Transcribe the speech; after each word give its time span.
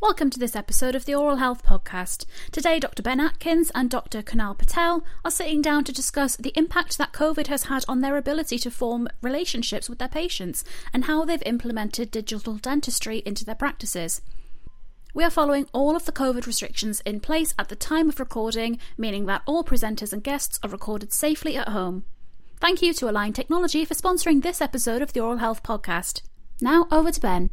Welcome 0.00 0.30
to 0.30 0.38
this 0.38 0.56
episode 0.56 0.94
of 0.94 1.04
the 1.04 1.14
Oral 1.14 1.36
Health 1.36 1.62
Podcast. 1.62 2.24
Today, 2.52 2.80
Dr. 2.80 3.02
Ben 3.02 3.20
Atkins 3.20 3.70
and 3.74 3.90
Dr. 3.90 4.22
Kunal 4.22 4.56
Patel 4.56 5.04
are 5.26 5.30
sitting 5.30 5.60
down 5.60 5.84
to 5.84 5.92
discuss 5.92 6.36
the 6.36 6.54
impact 6.56 6.96
that 6.96 7.12
COVID 7.12 7.48
has 7.48 7.64
had 7.64 7.84
on 7.86 8.00
their 8.00 8.16
ability 8.16 8.58
to 8.60 8.70
form 8.70 9.08
relationships 9.20 9.90
with 9.90 9.98
their 9.98 10.08
patients 10.08 10.64
and 10.94 11.04
how 11.04 11.26
they've 11.26 11.42
implemented 11.44 12.10
digital 12.10 12.54
dentistry 12.54 13.22
into 13.26 13.44
their 13.44 13.54
practices. 13.54 14.22
We 15.12 15.22
are 15.22 15.28
following 15.28 15.68
all 15.74 15.94
of 15.94 16.06
the 16.06 16.12
COVID 16.12 16.46
restrictions 16.46 17.02
in 17.02 17.20
place 17.20 17.52
at 17.58 17.68
the 17.68 17.76
time 17.76 18.08
of 18.08 18.18
recording, 18.18 18.78
meaning 18.96 19.26
that 19.26 19.42
all 19.44 19.62
presenters 19.62 20.14
and 20.14 20.24
guests 20.24 20.58
are 20.62 20.70
recorded 20.70 21.12
safely 21.12 21.58
at 21.58 21.68
home. 21.68 22.04
Thank 22.58 22.80
you 22.80 22.94
to 22.94 23.10
Align 23.10 23.34
Technology 23.34 23.84
for 23.84 23.94
sponsoring 23.94 24.42
this 24.42 24.62
episode 24.62 25.02
of 25.02 25.12
the 25.12 25.20
Oral 25.20 25.38
Health 25.38 25.62
Podcast. 25.62 26.22
Now, 26.62 26.88
over 26.90 27.12
to 27.12 27.20
Ben. 27.20 27.50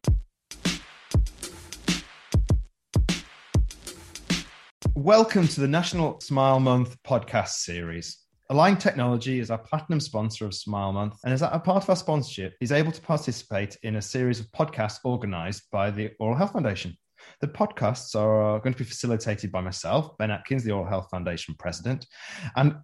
Welcome 4.98 5.48
to 5.50 5.62
the 5.62 5.68
National 5.68 6.20
Smile 6.22 6.60
Month 6.60 6.98
podcast 7.04 7.50
series. 7.50 8.18
Align 8.50 8.78
Technology 8.78 9.40
is 9.40 9.52
our 9.52 9.60
platinum 9.60 10.00
sponsor 10.00 10.48
of 10.48 10.56
Smile 10.56 10.92
Month, 10.92 11.20
and 11.24 11.32
as 11.32 11.44
a 11.44 11.62
part 11.64 11.84
of 11.84 11.90
our 11.92 11.96
sponsorship, 11.96 12.56
is 12.62 12.72
able 12.72 12.92
to 12.92 13.00
participate 13.00 13.78
in 13.84 13.98
a 13.98 14.02
series 14.02 14.40
of 14.40 14.52
podcasts 14.54 14.98
organized 15.04 15.66
by 15.72 15.92
the 15.92 16.10
Oral 16.20 16.36
Health 16.36 16.54
Foundation. 16.54 16.98
The 17.42 17.48
podcasts 17.48 18.16
are 18.16 18.60
going 18.60 18.74
to 18.74 18.78
be 18.80 18.90
facilitated 18.90 19.52
by 19.52 19.62
myself, 19.62 20.18
Ben 20.18 20.32
Atkins, 20.32 20.64
the 20.64 20.72
Oral 20.72 20.90
Health 20.90 21.10
Foundation 21.12 21.54
president, 21.60 22.08
and 22.56 22.78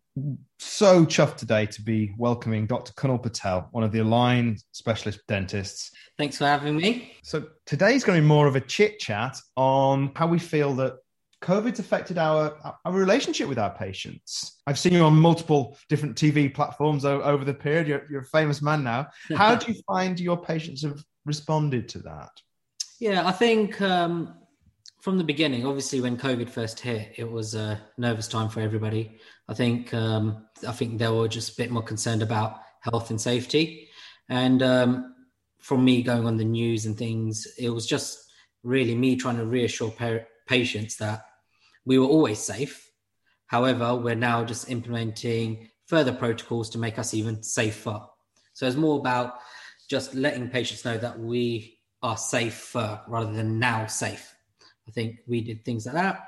so 0.59 1.07
chuffed 1.07 1.37
today 1.37 1.65
to 1.65 1.81
be 1.81 2.13
welcoming 2.19 2.67
Dr. 2.67 2.93
Kunal 2.93 3.21
Patel, 3.21 3.69
one 3.71 3.83
of 3.83 3.91
the 3.91 3.99
Align 3.99 4.57
specialist 4.71 5.21
dentists. 5.27 5.89
Thanks 6.19 6.37
for 6.37 6.45
having 6.45 6.77
me. 6.77 7.13
So 7.23 7.45
today's 7.65 8.03
going 8.03 8.17
to 8.17 8.21
be 8.21 8.27
more 8.27 8.45
of 8.45 8.55
a 8.55 8.61
chit 8.61 8.99
chat 8.99 9.35
on 9.57 10.11
how 10.15 10.27
we 10.27 10.37
feel 10.37 10.75
that 10.75 10.97
COVID's 11.43 11.79
affected 11.79 12.17
our, 12.17 12.57
our 12.85 12.91
relationship 12.93 13.49
with 13.49 13.59
our 13.59 13.69
patients. 13.69 14.59
I've 14.65 14.79
seen 14.79 14.93
you 14.93 15.03
on 15.03 15.15
multiple 15.15 15.77
different 15.89 16.15
TV 16.15 16.53
platforms 16.53 17.03
over 17.03 17.43
the 17.43 17.53
period. 17.53 17.87
You're, 17.87 18.05
you're 18.09 18.21
a 18.21 18.25
famous 18.25 18.61
man 18.61 18.83
now. 18.83 19.09
How 19.35 19.55
do 19.55 19.71
you 19.71 19.79
find 19.85 20.19
your 20.19 20.37
patients 20.37 20.83
have 20.83 21.03
responded 21.25 21.89
to 21.89 21.99
that? 21.99 22.31
Yeah, 22.99 23.27
I 23.27 23.33
think 23.33 23.81
um, 23.81 24.33
from 25.01 25.17
the 25.17 25.23
beginning, 25.25 25.65
obviously, 25.65 25.99
when 25.99 26.17
COVID 26.17 26.49
first 26.49 26.79
hit, 26.79 27.15
it 27.17 27.29
was 27.29 27.55
a 27.55 27.81
nervous 27.97 28.29
time 28.29 28.47
for 28.47 28.61
everybody. 28.61 29.19
I 29.49 29.53
think 29.53 29.93
um, 29.93 30.45
I 30.65 30.71
think 30.71 30.97
they 30.97 31.09
were 31.09 31.27
just 31.27 31.53
a 31.53 31.61
bit 31.61 31.71
more 31.71 31.83
concerned 31.83 32.21
about 32.21 32.59
health 32.79 33.09
and 33.09 33.19
safety, 33.19 33.89
and 34.29 34.63
um, 34.63 35.15
from 35.59 35.83
me 35.83 36.03
going 36.03 36.25
on 36.25 36.37
the 36.37 36.45
news 36.45 36.85
and 36.85 36.97
things, 36.97 37.45
it 37.57 37.69
was 37.69 37.85
just 37.85 38.17
really 38.63 38.95
me 38.95 39.17
trying 39.17 39.35
to 39.35 39.45
reassure 39.45 39.91
pa- 39.91 40.25
patients 40.47 40.95
that 40.97 41.25
we 41.85 41.99
were 41.99 42.07
always 42.07 42.39
safe. 42.39 42.91
However, 43.47 43.95
we're 43.95 44.15
now 44.15 44.43
just 44.43 44.69
implementing 44.69 45.69
further 45.85 46.13
protocols 46.13 46.69
to 46.71 46.77
make 46.77 46.97
us 46.97 47.13
even 47.13 47.43
safer. 47.43 48.01
So 48.53 48.65
it's 48.67 48.75
more 48.75 48.99
about 48.99 49.35
just 49.89 50.15
letting 50.15 50.49
patients 50.49 50.85
know 50.85 50.97
that 50.97 51.19
we 51.19 51.79
are 52.01 52.17
safer 52.17 53.01
rather 53.07 53.31
than 53.31 53.59
now 53.59 53.85
safe. 53.87 54.35
I 54.87 54.91
think 54.91 55.19
we 55.27 55.41
did 55.41 55.63
things 55.63 55.85
like 55.85 55.95
that. 55.95 56.27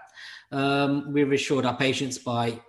Um, 0.51 1.11
we 1.11 1.23
reassured 1.23 1.65
our 1.65 1.75
patients 1.75 2.17
by 2.17 2.59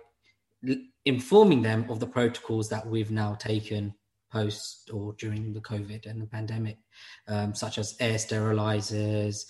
informing 1.05 1.61
them 1.61 1.85
of 1.89 1.99
the 1.99 2.07
protocols 2.07 2.67
that 2.69 2.85
we've 2.85 3.11
now 3.11 3.35
taken 3.35 3.93
post 4.31 4.89
or 4.93 5.13
during 5.13 5.53
the 5.53 5.61
COVID 5.61 6.05
and 6.05 6.21
the 6.21 6.25
pandemic, 6.25 6.77
um, 7.27 7.55
such 7.55 7.77
as 7.77 7.95
air 7.99 8.15
sterilizers, 8.15 9.45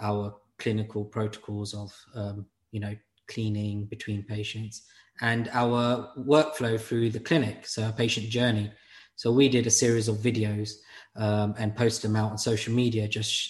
our 0.00 0.34
clinical 0.58 1.04
protocols 1.04 1.74
of 1.74 1.92
um, 2.14 2.46
you 2.74 2.80
know, 2.80 2.94
cleaning 3.28 3.84
between 3.84 4.24
patients 4.24 4.82
and 5.20 5.48
our 5.52 6.10
workflow 6.18 6.78
through 6.78 7.08
the 7.10 7.20
clinic, 7.20 7.66
so 7.66 7.84
our 7.84 7.92
patient 7.92 8.28
journey. 8.28 8.72
So 9.14 9.30
we 9.30 9.48
did 9.48 9.68
a 9.68 9.70
series 9.70 10.08
of 10.08 10.16
videos 10.16 10.72
um, 11.14 11.54
and 11.56 11.76
posted 11.76 12.10
them 12.10 12.16
out 12.16 12.32
on 12.32 12.38
social 12.38 12.74
media, 12.74 13.06
just 13.06 13.48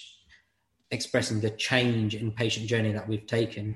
expressing 0.91 1.41
the 1.41 1.49
change 1.49 2.13
in 2.13 2.31
patient 2.31 2.67
journey 2.67 2.93
that 2.93 3.07
we've 3.09 3.25
taken 3.25 3.75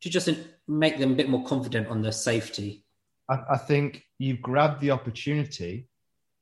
to 0.00 0.08
just 0.08 0.30
make 0.66 0.98
them 0.98 1.12
a 1.12 1.16
bit 1.16 1.28
more 1.28 1.44
confident 1.44 1.88
on 1.88 2.00
the 2.00 2.10
safety. 2.10 2.86
I, 3.28 3.40
I 3.50 3.56
think 3.58 4.04
you've 4.18 4.40
grabbed 4.40 4.80
the 4.80 4.92
opportunity 4.92 5.88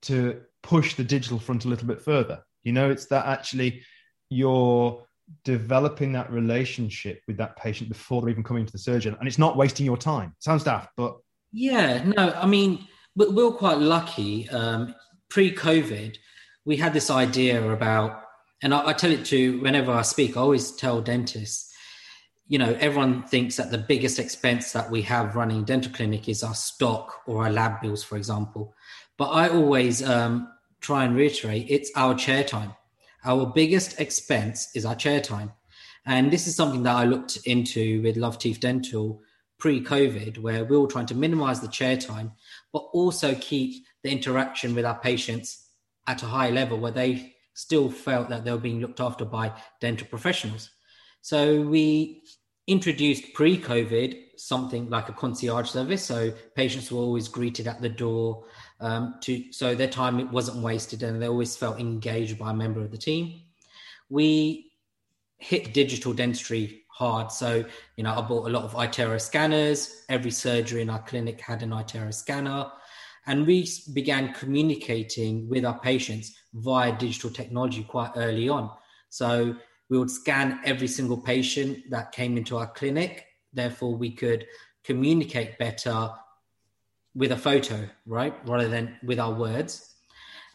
to 0.03 0.41
push 0.63 0.95
the 0.95 1.03
digital 1.03 1.41
front 1.41 1.65
a 1.65 1.69
little 1.69 1.89
bit 1.89 2.01
further. 2.01 2.45
You 2.63 2.73
know, 2.73 2.91
it's 2.91 3.07
that 3.07 3.27
actually 3.27 3.83
you're 4.31 5.05
developing 5.45 6.13
that 6.13 6.31
relationship 6.31 7.23
with 7.27 7.37
that 7.37 7.57
patient 7.57 7.89
before 7.89 8.21
they're 8.21 8.31
even 8.31 8.45
coming 8.45 8.65
to 8.67 8.73
the 8.73 8.79
surgeon. 8.79 9.17
And 9.19 9.27
it's 9.27 9.39
not 9.39 9.57
wasting 9.57 9.87
your 9.87 9.97
time. 9.97 10.35
Sounds 10.39 10.65
daft 10.65 10.91
but. 10.97 11.17
Yeah 11.53 12.03
no 12.05 12.33
i 12.33 12.47
mean 12.47 12.87
we're 13.15 13.53
quite 13.53 13.79
lucky 13.79 14.49
um, 14.51 14.95
pre-covid 15.31 16.17
we 16.65 16.77
had 16.77 16.93
this 16.93 17.11
idea 17.11 17.71
about 17.71 18.23
and 18.63 18.75
I, 18.75 18.89
I 18.89 18.93
tell 18.93 19.11
it 19.11 19.25
to 19.27 19.61
whenever 19.61 19.91
i 19.93 20.03
speak 20.03 20.37
i 20.37 20.41
always 20.41 20.73
tell 20.73 21.01
dentists 21.01 21.73
you 22.49 22.59
know 22.59 22.77
everyone 22.79 23.23
thinks 23.23 23.57
that 23.57 23.71
the 23.71 23.79
biggest 23.79 24.19
expense 24.19 24.73
that 24.73 24.91
we 24.91 25.03
have 25.03 25.35
running 25.35 25.65
dental 25.65 25.93
clinic 25.93 26.29
is 26.29 26.43
our 26.43 26.55
stock 26.55 27.23
or 27.27 27.45
our 27.45 27.51
lab 27.51 27.81
bills 27.81 28.05
for 28.05 28.17
example. 28.17 28.75
But 29.17 29.31
i 29.31 29.49
always 29.49 30.03
um, 30.03 30.53
try 30.81 31.05
and 31.05 31.17
reiterate 31.17 31.67
it's 31.71 31.91
our 31.97 32.15
chair 32.15 32.45
time 32.45 32.75
our 33.27 33.47
biggest 33.47 34.01
expense 34.01 34.71
is 34.75 34.87
our 34.87 34.95
chair 34.95 35.21
time. 35.21 35.53
And 36.07 36.31
this 36.31 36.47
is 36.47 36.55
something 36.55 36.85
that 36.85 36.95
I 36.95 37.05
looked 37.05 37.39
into 37.45 38.01
with 38.03 38.17
Love 38.17 38.39
Teeth 38.39 38.61
Dental 38.61 39.21
pre 39.59 39.83
COVID, 39.83 40.39
where 40.39 40.65
we 40.65 40.79
were 40.79 40.87
trying 40.87 41.07
to 41.07 41.15
minimize 41.15 41.61
the 41.61 41.69
chair 41.69 41.97
time, 41.97 42.33
but 42.73 42.85
also 42.93 43.35
keep 43.35 43.85
the 44.03 44.11
interaction 44.11 44.75
with 44.75 44.85
our 44.85 44.99
patients 44.99 45.71
at 46.07 46.23
a 46.23 46.27
high 46.27 46.51
level 46.51 46.79
where 46.79 46.93
they 46.93 47.35
still 47.55 47.91
felt 47.91 48.29
that 48.29 48.45
they 48.45 48.53
were 48.53 48.59
being 48.59 48.81
looked 48.81 49.01
after 49.01 49.25
by 49.25 49.53
dental 49.81 50.07
professionals. 50.07 50.71
So 51.23 51.63
we 51.63 52.23
introduced 52.67 53.33
pre 53.35 53.59
COVID 53.59 54.27
something 54.37 54.89
like 54.91 55.09
a 55.09 55.13
concierge 55.13 55.69
service. 55.69 56.05
So 56.05 56.33
patients 56.55 56.93
were 56.93 57.01
always 57.01 57.29
greeted 57.29 57.67
at 57.67 57.81
the 57.81 57.89
door 57.89 58.45
um, 58.81 59.15
to 59.23 59.53
so 59.53 59.75
their 59.75 59.89
time 59.89 60.31
wasn't 60.31 60.63
wasted 60.63 61.03
and 61.03 61.21
they 61.21 61.29
always 61.29 61.57
felt 61.57 61.81
engaged 61.81 62.39
by 62.39 62.51
a 62.51 62.55
member 62.55 62.81
of 62.81 62.91
the 62.91 62.99
team. 62.99 63.41
We 64.09 64.73
hit 65.39 65.75
digital 65.75 66.13
dentistry 66.13 66.83
hard. 66.89 67.31
So, 67.31 67.65
you 67.97 68.05
know, 68.05 68.15
I 68.15 68.21
bought 68.23 68.49
a 68.49 68.53
lot 68.53 68.65
of 68.65 68.73
iTero 68.75 69.21
scanners. 69.21 70.05
Every 70.09 70.31
surgery 70.31 70.83
in 70.83 70.91
our 70.91 71.03
clinic 71.03 71.41
had 71.41 71.63
an 71.63 71.71
iTero 71.71 72.13
scanner. 72.13 72.71
And 73.27 73.47
we 73.47 73.69
began 73.93 74.33
communicating 74.33 75.49
with 75.49 75.65
our 75.65 75.79
patients 75.81 76.35
via 76.55 76.97
digital 76.97 77.31
technology 77.31 77.83
quite 77.83 78.13
early 78.17 78.49
on. 78.49 78.71
So 79.09 79.57
we 79.89 79.99
would 79.99 80.11
scan 80.11 80.61
every 80.65 80.89
single 80.89 81.17
patient 81.17 81.91
that 81.91 82.13
came 82.13 82.37
into 82.37 82.57
our 82.57 82.67
clinic. 82.67 83.27
Therefore, 83.53 83.95
we 83.95 84.11
could 84.11 84.47
communicate 84.85 85.59
better 85.59 86.11
with 87.15 87.33
a 87.33 87.37
photo, 87.37 87.89
right? 88.05 88.35
Rather 88.47 88.69
than 88.69 88.97
with 89.03 89.19
our 89.19 89.33
words. 89.33 89.95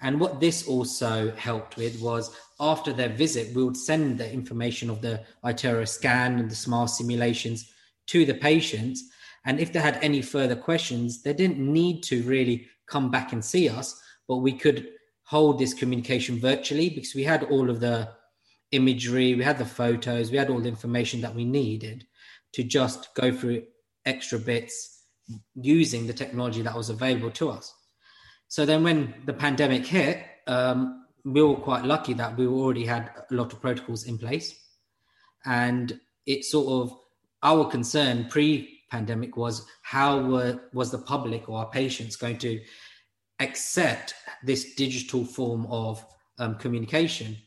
And 0.02 0.20
what 0.20 0.40
this 0.40 0.68
also 0.68 1.32
helped 1.36 1.78
with 1.78 2.02
was 2.02 2.36
after 2.60 2.92
their 2.92 3.10
visit, 3.10 3.56
we 3.56 3.64
would 3.64 3.78
send 3.78 4.18
the 4.18 4.32
information 4.32 4.90
of 4.90 5.02
the 5.02 5.24
iTero 5.44 5.88
scan 5.88 6.40
and 6.40 6.50
the 6.50 6.56
smile 6.56 6.88
simulations 6.88 7.72
to 8.08 8.26
the 8.26 8.34
patients. 8.34 9.04
And 9.46 9.60
if 9.60 9.72
they 9.72 9.80
had 9.80 10.00
any 10.02 10.22
further 10.22 10.56
questions, 10.56 11.24
they 11.24 11.34
didn't 11.34 11.60
need 11.60 12.04
to 12.04 12.24
really 12.24 12.68
come 12.88 13.10
back 13.10 13.32
and 13.32 13.44
see 13.44 13.70
us, 13.70 14.00
but 14.28 14.38
we 14.38 14.54
could 14.54 14.90
hold 15.24 15.58
this 15.58 15.74
communication 15.74 16.40
virtually 16.40 16.90
because 16.90 17.16
we 17.16 17.24
had 17.24 17.44
all 17.44 17.70
of 17.70 17.80
the 17.80 18.10
imagery, 18.72 19.36
we 19.36 19.44
had 19.44 19.58
the 19.58 19.66
photos, 19.66 20.32
we 20.32 20.38
had 20.38 20.50
all 20.50 20.60
the 20.60 20.70
information 20.70 21.22
that 21.22 21.36
we 21.36 21.46
needed 21.46 22.06
to 22.54 22.64
just 22.64 23.14
go 23.16 23.32
through 23.32 23.64
extra 24.06 24.40
bits 24.40 25.04
using 25.56 26.08
the 26.08 26.14
technology 26.14 26.62
that 26.62 26.76
was 26.76 26.90
available 26.90 27.32
to 27.32 27.50
us. 27.50 27.74
So 28.48 28.66
then, 28.66 28.84
when 28.84 29.14
the 29.26 29.34
pandemic 29.34 29.86
hit, 29.86 30.26
um, 30.48 31.06
we 31.24 31.42
were 31.42 31.56
quite 31.56 31.86
lucky 31.86 32.14
that 32.16 32.38
we 32.38 32.48
already 32.48 32.86
had 32.86 33.12
a 33.30 33.34
lot 33.34 33.54
of 33.54 33.62
protocols 33.62 34.06
in 34.06 34.18
place, 34.18 34.60
and 35.46 36.00
it 36.26 36.44
sort 36.44 36.68
of 36.68 36.98
our 37.44 37.66
concern 37.66 38.28
pre-pandemic 38.30 39.38
was 39.38 39.66
how 39.82 40.20
were, 40.22 40.60
was 40.74 40.92
the 40.92 40.98
public 40.98 41.50
or 41.50 41.60
our 41.60 41.70
patients 41.70 42.16
going 42.16 42.38
to 42.38 42.62
accept 43.40 44.14
this 44.44 44.76
digital 44.76 45.26
form 45.26 45.66
of 45.68 46.06
um, 46.38 46.56
communication. 46.56 47.38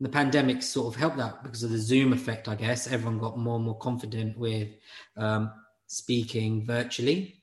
The 0.00 0.08
pandemic 0.08 0.62
sort 0.62 0.94
of 0.94 1.00
helped 1.00 1.18
that 1.18 1.42
because 1.42 1.62
of 1.62 1.70
the 1.70 1.78
Zoom 1.78 2.12
effect, 2.12 2.48
I 2.48 2.56
guess. 2.56 2.90
Everyone 2.90 3.18
got 3.18 3.38
more 3.38 3.56
and 3.56 3.64
more 3.64 3.78
confident 3.78 4.36
with 4.36 4.68
um, 5.16 5.52
speaking 5.86 6.66
virtually. 6.66 7.42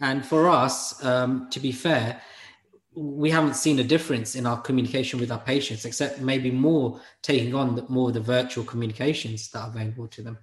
And 0.00 0.24
for 0.24 0.48
us, 0.48 1.02
um, 1.04 1.48
to 1.50 1.60
be 1.60 1.72
fair, 1.72 2.20
we 2.94 3.30
haven't 3.30 3.56
seen 3.56 3.78
a 3.78 3.84
difference 3.84 4.34
in 4.34 4.46
our 4.46 4.60
communication 4.60 5.20
with 5.20 5.30
our 5.30 5.38
patients, 5.38 5.84
except 5.84 6.20
maybe 6.20 6.50
more 6.50 7.00
taking 7.22 7.54
on 7.54 7.76
the, 7.76 7.84
more 7.88 8.08
of 8.08 8.14
the 8.14 8.20
virtual 8.20 8.64
communications 8.64 9.50
that 9.50 9.60
are 9.60 9.68
available 9.68 10.08
to 10.08 10.22
them. 10.22 10.38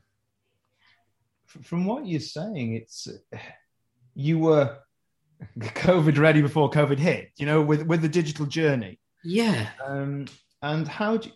From 1.46 1.86
what 1.86 2.06
you're 2.06 2.20
saying, 2.20 2.76
it's 2.76 3.08
you 4.16 4.40
were 4.40 4.78
COVID 5.60 6.18
ready 6.18 6.42
before 6.42 6.70
COVID 6.70 6.98
hit. 6.98 7.32
You 7.38 7.46
know, 7.46 7.62
with 7.62 7.84
with 7.84 8.02
the 8.02 8.10
digital 8.10 8.46
journey. 8.46 9.00
Yeah. 9.24 9.70
Um, 9.84 10.26
and 10.62 10.88
how 10.88 11.18
do 11.18 11.30
you, 11.30 11.36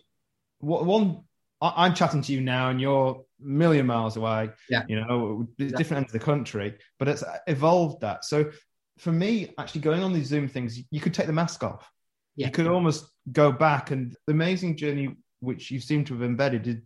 one? 0.60 1.24
I'm 1.60 1.94
chatting 1.94 2.22
to 2.22 2.32
you 2.32 2.40
now, 2.40 2.70
and 2.70 2.80
you're 2.80 3.24
a 3.42 3.44
million 3.44 3.86
miles 3.86 4.16
away. 4.16 4.50
Yeah. 4.70 4.84
You 4.88 5.00
know, 5.00 5.48
different 5.58 6.04
ends 6.04 6.14
of 6.14 6.20
the 6.20 6.24
country, 6.24 6.78
but 6.98 7.08
it's 7.08 7.24
evolved 7.46 8.02
that. 8.02 8.24
So 8.24 8.50
for 8.98 9.10
me, 9.10 9.52
actually 9.58 9.80
going 9.80 10.02
on 10.02 10.12
these 10.12 10.28
Zoom 10.28 10.48
things, 10.48 10.78
you 10.90 11.00
could 11.00 11.14
take 11.14 11.26
the 11.26 11.32
mask 11.32 11.64
off. 11.64 11.90
Yeah. 12.36 12.46
You 12.46 12.52
could 12.52 12.68
almost 12.68 13.08
go 13.32 13.50
back, 13.50 13.90
and 13.90 14.14
the 14.26 14.32
amazing 14.32 14.76
journey 14.76 15.16
which 15.40 15.70
you 15.70 15.80
seem 15.80 16.04
to 16.04 16.14
have 16.14 16.22
embedded 16.22 16.66
is 16.66 16.76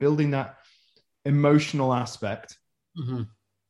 building 0.00 0.30
that 0.30 0.56
emotional 1.24 1.92
aspect 1.92 2.56
Mm-hmm. 2.98 3.24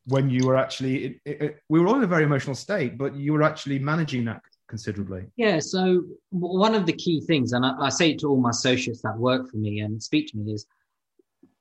when 0.05 0.29
you 0.29 0.47
were 0.47 0.55
actually 0.55 1.19
it, 1.25 1.41
it, 1.41 1.59
we 1.67 1.81
were 1.81 1.87
all 1.87 1.97
in 1.97 2.03
a 2.03 2.07
very 2.07 2.23
emotional 2.23 2.55
state 2.55 2.97
but 2.97 3.13
you 3.13 3.33
were 3.33 3.43
actually 3.43 3.77
managing 3.77 4.23
that 4.23 4.41
considerably 4.67 5.23
Yeah. 5.35 5.59
So 5.59 6.03
one 6.29 6.75
of 6.75 6.85
the 6.85 6.93
key 6.93 7.21
things, 7.21 7.53
and 7.53 7.65
I, 7.65 7.73
I 7.79 7.89
say 7.89 8.11
it 8.11 8.19
to 8.19 8.27
all 8.29 8.37
my 8.39 8.49
associates 8.49 9.01
that 9.01 9.17
work 9.17 9.49
for 9.49 9.57
me 9.57 9.79
and 9.79 10.01
speak 10.01 10.29
to 10.31 10.37
me, 10.37 10.53
is 10.53 10.65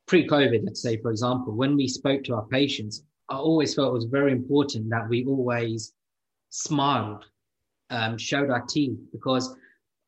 pre-COVID. 0.07 0.65
Let's 0.65 0.83
say, 0.83 0.97
for 0.99 1.11
example, 1.11 1.53
when 1.55 1.77
we 1.77 1.89
spoke 1.89 2.25
to 2.25 2.35
our 2.35 2.47
patients, 2.47 3.03
I 3.29 3.37
always 3.37 3.75
felt 3.75 3.89
it 3.89 3.93
was 3.93 4.05
very 4.05 4.33
important 4.33 4.89
that 4.91 5.09
we 5.09 5.25
always 5.25 5.93
smiled, 6.51 7.25
um, 7.91 8.17
showed 8.17 8.51
our 8.51 8.63
teeth, 8.63 8.99
because 9.13 9.55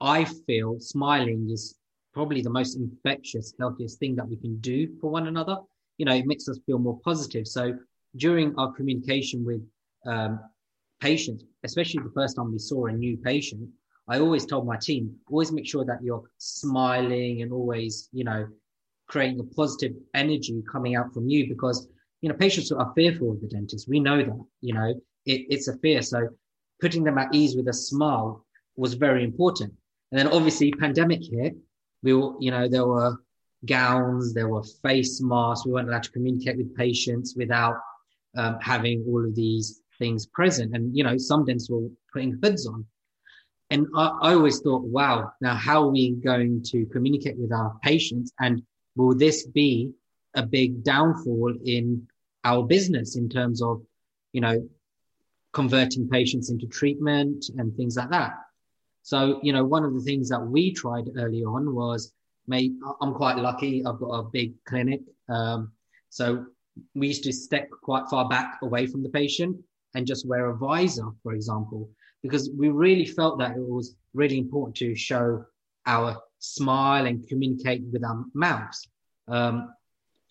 I 0.01 0.25
feel 0.47 0.79
smiling 0.79 1.49
is 1.51 1.77
probably 2.15 2.43
the 2.43 2.51
most 2.51 2.77
infectious, 2.77 3.55
healthiest 3.59 3.99
thing 3.99 4.15
that 4.17 4.29
we 4.29 4.37
can 4.37 4.59
do 4.61 4.97
for 5.01 5.11
one 5.11 5.27
another. 5.27 5.57
You 5.99 6.07
know, 6.07 6.15
it 6.15 6.27
makes 6.27 6.49
us 6.49 6.59
feel 6.67 6.79
more 6.79 6.99
positive. 7.05 7.47
So 7.47 7.77
during 8.17 8.55
our 8.57 8.73
communication 8.73 9.45
with 9.45 9.63
um, 10.07 10.41
patients, 11.01 11.45
especially 11.65 12.03
the 12.03 12.13
first 12.15 12.37
time 12.37 12.53
we 12.53 12.59
saw 12.59 12.87
a 12.87 12.93
new 12.93 13.17
patient, 13.19 13.69
I 14.09 14.19
always 14.21 14.47
told 14.47 14.67
my 14.67 14.77
team, 14.77 15.15
always 15.31 15.53
make 15.53 15.67
sure 15.67 15.85
that 15.85 16.03
you're 16.03 16.25
smiling 16.39 17.43
and 17.43 17.53
always, 17.53 18.09
you 18.13 18.25
know, 18.25 18.49
creating 19.07 19.41
a 19.41 19.45
positive 19.55 19.93
energy 20.15 20.63
coming 20.71 20.97
out 20.97 21.13
from 21.13 21.29
you 21.29 21.49
because, 21.49 21.89
you 22.23 22.29
know, 22.29 22.35
patients 22.35 22.73
are 22.73 22.93
fearful 22.95 23.33
of 23.33 23.41
the 23.41 23.49
dentist. 23.49 23.89
We 23.89 24.01
know 24.01 24.19
that, 24.19 24.45
you 24.61 24.75
know, 24.75 24.95
it, 25.27 25.47
it's 25.51 25.69
a 25.69 25.77
fear. 25.79 26.01
So 26.03 26.29
putting 26.81 27.05
them 27.05 27.19
at 27.19 27.35
ease 27.35 27.55
with 27.55 27.69
a 27.69 27.73
smile 27.73 28.45
was 28.77 28.95
very 28.95 29.25
important. 29.25 29.75
And 30.11 30.19
then 30.19 30.29
obviously 30.29 30.73
pandemic 30.73 31.21
hit. 31.23 31.55
We 32.03 32.15
were, 32.15 32.35
you 32.41 32.51
know, 32.51 32.69
there 32.69 32.87
were 32.87 33.17
gowns, 33.67 34.33
there 34.33 34.49
were 34.49 34.63
face 34.63 35.21
masks. 35.21 35.67
We 35.67 35.73
weren't 35.73 35.89
allowed 35.89 36.05
to 36.05 36.13
communicate 36.13 36.57
with 36.57 36.77
patients 36.77 37.35
without 37.37 37.77
um, 38.37 38.59
having 38.61 39.05
all 39.09 39.25
of 39.25 39.35
these 39.35 39.83
things 39.99 40.27
present. 40.27 40.75
And, 40.75 40.97
you 40.97 41.05
know, 41.05 41.19
some 41.19 41.45
dentists 41.45 41.71
were 41.71 41.89
putting 42.13 42.39
hoods 42.43 42.67
on. 42.67 42.85
And 43.71 43.87
I, 43.95 44.07
I 44.23 44.35
always 44.35 44.61
thought, 44.61 44.83
wow, 44.85 45.33
now 45.41 45.55
how 45.55 45.83
are 45.83 45.91
we 45.91 46.13
going 46.13 46.63
to 46.69 46.87
communicate 46.87 47.37
with 47.37 47.53
our 47.53 47.77
patients? 47.83 48.33
And 48.41 48.63
will 48.97 49.15
this 49.15 49.47
be 49.47 49.93
a 50.35 50.43
big 50.43 50.83
downfall 50.85 51.55
in 51.65 52.07
our 52.45 52.63
business 52.63 53.17
in 53.17 53.29
terms 53.29 53.61
of, 53.63 53.83
you 54.33 54.41
know, 54.41 54.69
converting 55.53 56.09
patients 56.09 56.51
into 56.51 56.67
treatment 56.67 57.47
and 57.59 57.77
things 57.77 57.97
like 57.97 58.11
that? 58.11 58.33
So, 59.03 59.41
you 59.43 59.53
know, 59.53 59.65
one 59.65 59.85
of 59.85 59.95
the 59.95 60.01
things 60.01 60.29
that 60.31 60.41
we 60.41 60.73
tried 60.73 61.11
early 61.17 61.43
on 61.43 61.75
was, 61.75 62.13
mate, 62.47 62.73
I'm 63.01 63.15
quite 63.15 63.37
lucky. 63.37 63.85
I've 63.85 63.99
got 63.99 64.13
a 64.13 64.23
big 64.23 64.53
clinic. 64.65 65.01
Um, 65.29 65.73
so 66.09 66.47
we 66.95 67.09
used 67.09 67.25
to 67.25 67.33
step 67.33 67.69
quite 67.83 68.09
far 68.09 68.29
back 68.29 68.59
away 68.63 68.87
from 68.87 69.03
the 69.03 69.09
patient 69.09 69.57
and 69.95 70.07
just 70.07 70.27
wear 70.27 70.51
a 70.51 70.57
visor, 70.57 71.09
for 71.23 71.33
example, 71.33 71.91
because 72.23 72.51
we 72.57 72.69
really 72.69 73.07
felt 73.07 73.39
that 73.39 73.57
it 73.57 73.69
was 73.69 73.97
really 74.15 74.39
important 74.39 74.77
to 74.77 74.95
show 74.95 75.45
our 75.87 76.21
smile 76.39 77.07
and 77.07 77.27
communicate 77.29 77.83
with 77.93 78.05
our 78.05 78.25
mouths. 78.35 78.89
Um, 79.29 79.73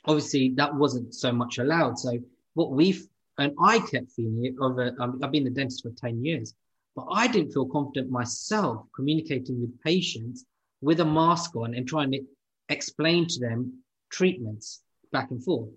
obviously, 0.06 0.54
that 0.56 0.74
wasn't 0.74 1.13
so 1.13 1.31
much 1.31 1.57
allowed. 1.57 1.98
So 1.98 2.19
what 2.54 2.71
we 2.71 2.98
and 3.38 3.54
I 3.62 3.80
kept 3.80 4.12
feeling 4.12 4.45
it 4.45 4.56
over. 4.59 4.95
Um, 5.00 5.19
I've 5.24 5.31
been 5.31 5.48
a 5.48 5.51
dentist 5.51 5.83
for 5.83 5.92
ten 5.92 6.24
years, 6.24 6.56
but 6.95 7.06
I 7.12 7.27
didn't 7.27 7.51
feel 7.51 7.68
confident 7.68 8.10
myself 8.10 8.86
communicating 8.95 9.62
with 9.62 9.80
patients 9.81 10.45
with 10.81 11.00
a 11.00 11.06
mask 11.06 11.56
on 11.56 11.75
and 11.75 11.88
trying 11.88 12.12
to 12.12 12.21
explain 12.69 13.27
to 13.27 13.39
them 13.39 13.83
treatments 14.10 14.81
back 15.12 15.31
and 15.31 15.44
forth. 15.44 15.69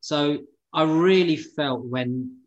So 0.00 0.38
I 0.72 0.84
really 0.84 1.36
felt 1.36 1.84
when 1.84 2.38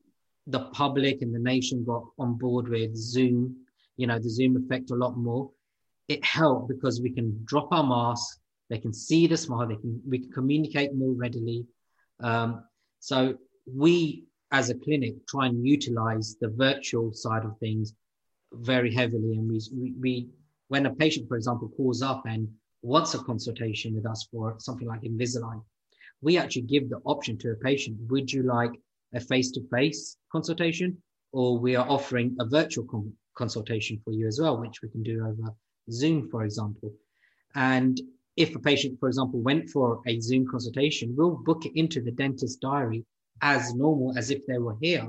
the 0.47 0.59
public 0.71 1.21
and 1.21 1.33
the 1.33 1.39
nation 1.39 1.83
got 1.83 2.03
on 2.19 2.37
board 2.37 2.67
with 2.67 2.95
Zoom, 2.95 3.55
you 3.97 4.07
know, 4.07 4.19
the 4.19 4.29
Zoom 4.29 4.57
effect 4.57 4.91
a 4.91 4.95
lot 4.95 5.17
more, 5.17 5.49
it 6.07 6.23
helped 6.23 6.69
because 6.69 7.01
we 7.01 7.09
can 7.09 7.39
drop 7.45 7.69
our 7.71 7.83
mask, 7.83 8.39
they 8.69 8.77
can 8.77 8.93
see 8.93 9.27
the 9.27 9.37
smile, 9.37 9.67
they 9.67 9.75
can 9.75 10.01
we 10.07 10.19
can 10.19 10.31
communicate 10.31 10.93
more 10.93 11.13
readily. 11.13 11.65
Um, 12.19 12.63
so 12.99 13.35
we 13.71 14.25
as 14.51 14.69
a 14.69 14.75
clinic 14.75 15.15
try 15.27 15.47
and 15.47 15.65
utilize 15.65 16.35
the 16.39 16.49
virtual 16.49 17.11
side 17.13 17.43
of 17.43 17.57
things 17.59 17.93
very 18.53 18.93
heavily 18.93 19.33
and 19.33 19.49
we, 19.49 19.59
we, 19.73 19.93
we 19.99 20.29
when 20.67 20.85
a 20.85 20.93
patient 20.93 21.27
for 21.27 21.35
example 21.35 21.69
calls 21.75 22.01
up 22.01 22.23
and 22.25 22.47
wants 22.81 23.13
a 23.15 23.19
consultation 23.19 23.95
with 23.95 24.05
us 24.05 24.27
for 24.31 24.55
something 24.59 24.87
like 24.87 25.01
invisalign 25.01 25.61
we 26.21 26.37
actually 26.37 26.61
give 26.61 26.89
the 26.89 27.01
option 27.05 27.37
to 27.37 27.51
a 27.51 27.55
patient 27.55 27.97
would 28.07 28.31
you 28.31 28.43
like 28.43 28.71
a 29.13 29.19
face-to-face 29.19 30.17
consultation 30.31 30.97
or 31.31 31.57
we 31.59 31.75
are 31.75 31.87
offering 31.89 32.35
a 32.39 32.45
virtual 32.45 32.85
con- 32.85 33.13
consultation 33.37 33.99
for 34.03 34.11
you 34.11 34.27
as 34.27 34.39
well 34.39 34.59
which 34.59 34.81
we 34.81 34.89
can 34.89 35.03
do 35.03 35.25
over 35.25 35.53
zoom 35.91 36.29
for 36.29 36.43
example. 36.43 36.91
And 37.55 37.99
if 38.37 38.55
a 38.55 38.59
patient 38.59 38.99
for 38.99 39.07
example 39.07 39.41
went 39.41 39.69
for 39.69 40.01
a 40.07 40.19
zoom 40.19 40.45
consultation 40.49 41.13
we'll 41.15 41.37
book 41.43 41.65
it 41.65 41.73
into 41.75 42.01
the 42.01 42.11
dentist 42.11 42.61
diary 42.61 43.05
as 43.41 43.73
normal 43.73 44.17
as 44.17 44.29
if 44.31 44.45
they 44.47 44.57
were 44.57 44.77
here 44.81 45.07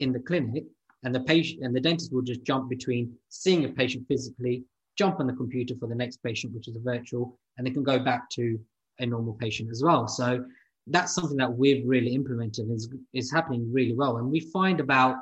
in 0.00 0.12
the 0.12 0.20
clinic 0.20 0.64
and 1.04 1.14
the 1.14 1.20
patient 1.20 1.62
and 1.62 1.74
the 1.74 1.80
dentist 1.80 2.12
will 2.12 2.22
just 2.22 2.44
jump 2.44 2.68
between 2.68 3.12
seeing 3.28 3.64
a 3.64 3.68
patient 3.68 4.06
physically 4.08 4.64
jump 4.96 5.20
on 5.20 5.26
the 5.26 5.32
computer 5.32 5.74
for 5.78 5.88
the 5.88 5.94
next 5.94 6.22
patient 6.22 6.54
which 6.54 6.68
is 6.68 6.76
a 6.76 6.80
virtual 6.80 7.38
and 7.56 7.66
they 7.66 7.70
can 7.70 7.82
go 7.82 7.98
back 7.98 8.28
to 8.30 8.58
a 8.98 9.06
normal 9.06 9.34
patient 9.34 9.70
as 9.70 9.82
well. 9.82 10.08
So 10.08 10.44
that's 10.88 11.14
something 11.14 11.36
that 11.36 11.52
we've 11.52 11.86
really 11.86 12.14
implemented 12.14 12.70
is 12.70 12.88
is 13.12 13.32
happening 13.32 13.70
really 13.72 13.94
well 13.94 14.18
and 14.18 14.30
we 14.30 14.40
find 14.40 14.80
about 14.80 15.16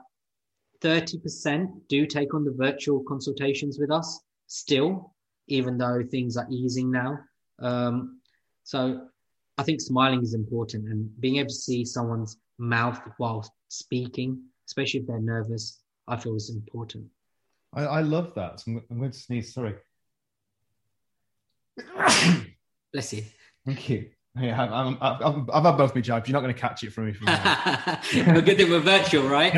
30% 0.83 1.67
do 1.89 2.07
take 2.07 2.35
on 2.35 2.45
the 2.45 2.53
virtual 2.53 3.03
consultations 3.05 3.79
with 3.79 3.91
us 3.91 4.21
still 4.47 5.15
even 5.49 5.79
though 5.79 6.03
things 6.11 6.37
are 6.37 6.47
easing 6.51 6.91
now 6.91 7.19
um, 7.61 8.21
so 8.65 9.09
I 9.57 9.63
think 9.63 9.81
smiling 9.81 10.23
is 10.23 10.35
important 10.35 10.89
and 10.89 11.09
being 11.21 11.37
able 11.37 11.49
to 11.49 11.55
see 11.55 11.85
someone's 11.85 12.39
mouth 12.59 13.01
while 13.19 13.49
speaking, 13.69 14.43
especially 14.67 15.01
if 15.01 15.07
they're 15.07 15.21
nervous, 15.21 15.81
I 16.09 16.17
feel 16.17 16.35
is 16.35 16.51
important. 16.51 17.07
I, 17.73 17.85
I 17.85 18.01
love 18.01 18.35
that. 18.35 18.63
I'm, 18.67 18.83
I'm 18.91 18.99
going 18.99 19.13
to 19.13 19.19
sneeze. 19.19 19.55
Sorry. 19.55 19.75
Bless 22.93 23.13
you. 23.13 23.25
Thank 23.65 23.89
you. 23.89 24.11
Yeah, 24.39 24.61
I'm, 24.61 24.99
I've, 25.01 25.23
I've, 25.23 25.51
I've 25.51 25.63
had 25.63 25.77
both 25.77 25.95
my 25.95 26.01
jibes. 26.01 26.27
You're 26.27 26.33
not 26.33 26.41
going 26.41 26.55
to 26.55 26.61
catch 26.61 26.83
it 26.83 26.93
from 26.93 27.07
me. 27.07 27.13
From 27.13 27.27
well, 27.27 28.43
good 28.43 28.57
thing 28.57 28.71
we're 28.71 28.81
virtual, 28.81 29.29
right? 29.29 29.53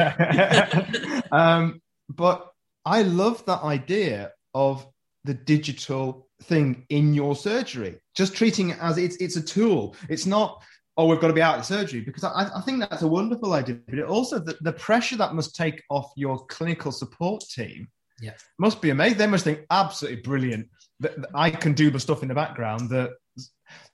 um, 1.32 1.80
but 2.10 2.50
I 2.84 3.02
love 3.02 3.44
that 3.46 3.62
idea 3.62 4.32
of 4.54 4.86
the 5.24 5.34
digital 5.34 6.28
thing 6.42 6.84
in 6.90 7.14
your 7.14 7.34
surgery. 7.34 7.96
Just 8.14 8.34
treating 8.34 8.70
it 8.70 8.78
as 8.80 8.98
it's 8.98 9.16
it's 9.16 9.36
a 9.36 9.42
tool. 9.42 9.96
It's 10.10 10.26
not 10.26 10.62
oh 10.98 11.06
we've 11.06 11.20
got 11.20 11.28
to 11.28 11.34
be 11.34 11.42
out 11.42 11.58
of 11.58 11.64
surgery 11.64 12.00
because 12.00 12.24
I, 12.24 12.50
I 12.54 12.60
think 12.60 12.80
that's 12.80 13.02
a 13.02 13.08
wonderful 13.08 13.54
idea. 13.54 13.78
But 13.88 13.98
it 13.98 14.04
also 14.04 14.38
the, 14.38 14.58
the 14.60 14.72
pressure 14.72 15.16
that 15.16 15.34
must 15.34 15.56
take 15.56 15.82
off 15.88 16.12
your 16.16 16.44
clinical 16.46 16.92
support 16.92 17.44
team. 17.48 17.88
Yeah, 18.20 18.32
must 18.58 18.82
be 18.82 18.90
amazing. 18.90 19.18
They 19.18 19.26
must 19.26 19.44
think 19.44 19.60
absolutely 19.70 20.20
brilliant 20.20 20.68
that, 21.00 21.20
that 21.20 21.30
I 21.34 21.50
can 21.50 21.72
do 21.72 21.90
the 21.90 22.00
stuff 22.00 22.22
in 22.22 22.28
the 22.28 22.34
background 22.34 22.90
that 22.90 23.10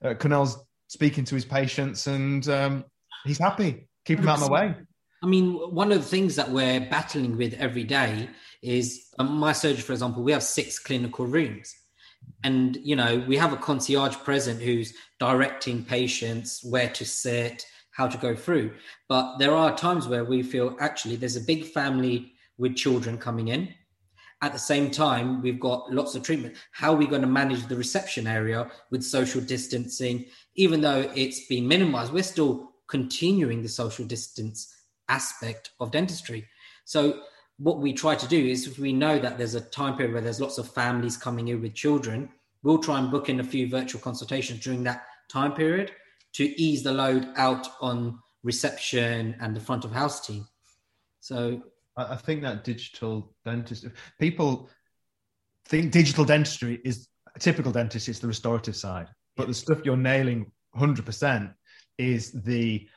uh, 0.05 0.15
Kunal's 0.15 0.65
speaking 0.93 1.25
to 1.25 1.35
his 1.35 1.47
patients 1.47 2.07
and 2.07 2.47
um, 2.51 2.85
he's 3.25 3.39
happy. 3.39 3.89
Keep 4.05 4.19
him 4.19 4.29
out 4.29 4.43
of 4.43 4.51
my 4.51 4.53
way. 4.53 4.77
I 5.23 5.27
mean, 5.27 5.55
one 5.55 5.91
of 5.91 5.99
the 5.99 6.07
things 6.07 6.37
that 6.37 6.51
we're 6.51 6.81
battling 6.81 7.39
with 7.39 7.55
every 7.55 7.85
day 7.85 8.29
is 8.63 9.07
um, 9.19 9.33
my 9.39 9.53
surgery, 9.53 9.81
for 9.81 9.95
example, 9.95 10.23
we 10.23 10.33
have 10.33 10.43
six 10.43 10.79
clinical 10.79 11.27
rooms. 11.27 11.75
And, 12.45 12.77
you 12.83 12.95
know, 12.95 13.25
we 13.27 13.39
have 13.39 13.55
a 13.55 13.57
concierge 13.57 14.17
present 14.17 14.61
who's 14.61 14.93
directing 15.19 15.83
patients 15.83 16.61
where 16.63 16.91
to 16.91 17.07
sit, 17.07 17.65
how 17.93 18.07
to 18.07 18.19
go 18.19 18.37
through. 18.37 18.75
But 19.09 19.39
there 19.39 19.55
are 19.55 19.75
times 19.75 20.07
where 20.07 20.27
we 20.27 20.43
feel 20.43 20.77
actually 20.79 21.17
there's 21.17 21.37
a 21.37 21.41
big 21.41 21.65
family 21.65 22.35
with 22.59 22.77
children 22.77 23.17
coming 23.17 23.49
in. 23.49 23.73
At 24.43 24.53
the 24.53 24.59
same 24.59 24.91
time, 24.91 25.41
we've 25.41 25.61
got 25.61 25.93
lots 25.93 26.17
of 26.17 26.25
treatment. 26.25 26.57
How 26.73 26.93
are 26.93 26.97
we 26.97 27.07
going 27.07 27.23
to 27.23 27.29
manage 27.29 27.67
the 27.67 27.77
reception 27.77 28.27
area 28.27 28.69
with 28.91 29.05
social 29.05 29.41
distancing? 29.41 30.27
Even 30.57 30.81
though 30.81 31.11
it's 31.15 31.47
been 31.47 31.69
minimized, 31.69 32.13
we're 32.13 32.25
still 32.25 32.73
continuing 32.89 33.63
the 33.63 33.69
social 33.69 34.05
distance 34.05 34.75
aspect 35.09 35.71
of 35.79 35.93
dentistry. 35.93 36.45
So, 36.85 37.23
what 37.59 37.79
we 37.79 37.93
try 37.93 38.17
to 38.17 38.27
do 38.27 38.45
is 38.45 38.67
if 38.67 38.81
we 38.81 38.93
know 38.93 39.21
that 39.21 39.39
there's 39.39 39.55
a 39.55 39.61
time 39.61 39.97
period 39.97 40.13
where 40.13 40.23
there's 40.23 40.41
lots 40.41 40.59
of 40.59 40.69
families 40.69 41.17
coming 41.17 41.47
in 41.47 41.63
with 41.63 41.75
children, 41.75 42.29
we'll 42.65 42.79
try 42.79 42.99
and 42.99 43.13
book 43.13 43.29
in 43.29 43.39
a 43.39 43.45
few 43.45 43.69
virtual 43.69 44.01
consultations 44.01 44.59
during 44.61 44.83
that 44.83 45.05
time 45.31 45.53
period 45.53 45.93
to 46.33 46.61
ease 46.61 46.83
the 46.83 46.93
load 46.93 47.29
out 47.37 47.69
on 47.81 48.19
reception 48.43 49.37
and 49.41 49.55
the 49.55 49.61
front 49.61 49.85
of 49.85 49.93
house 49.93 50.27
team. 50.27 50.49
So 51.21 51.63
I 51.97 52.17
think 52.17 52.43
that 52.43 52.65
digital 52.65 53.35
dentist 53.45 53.87
people 54.19 54.71
think 55.67 55.93
digital 55.93 56.25
dentistry 56.25 56.81
is 56.85 57.09
a 57.35 57.39
typical 57.39 57.73
dentist. 57.73 58.09
It's 58.09 58.19
the 58.19 58.29
restorative 58.29 58.77
side, 58.77 59.09
but 59.37 59.49
the 59.49 59.55
stuff 59.55 59.81
you're 59.85 59.97
nailing 59.97 60.51
100 60.73 61.05
percent 61.05 61.51
is 61.99 62.33
the 62.33 62.89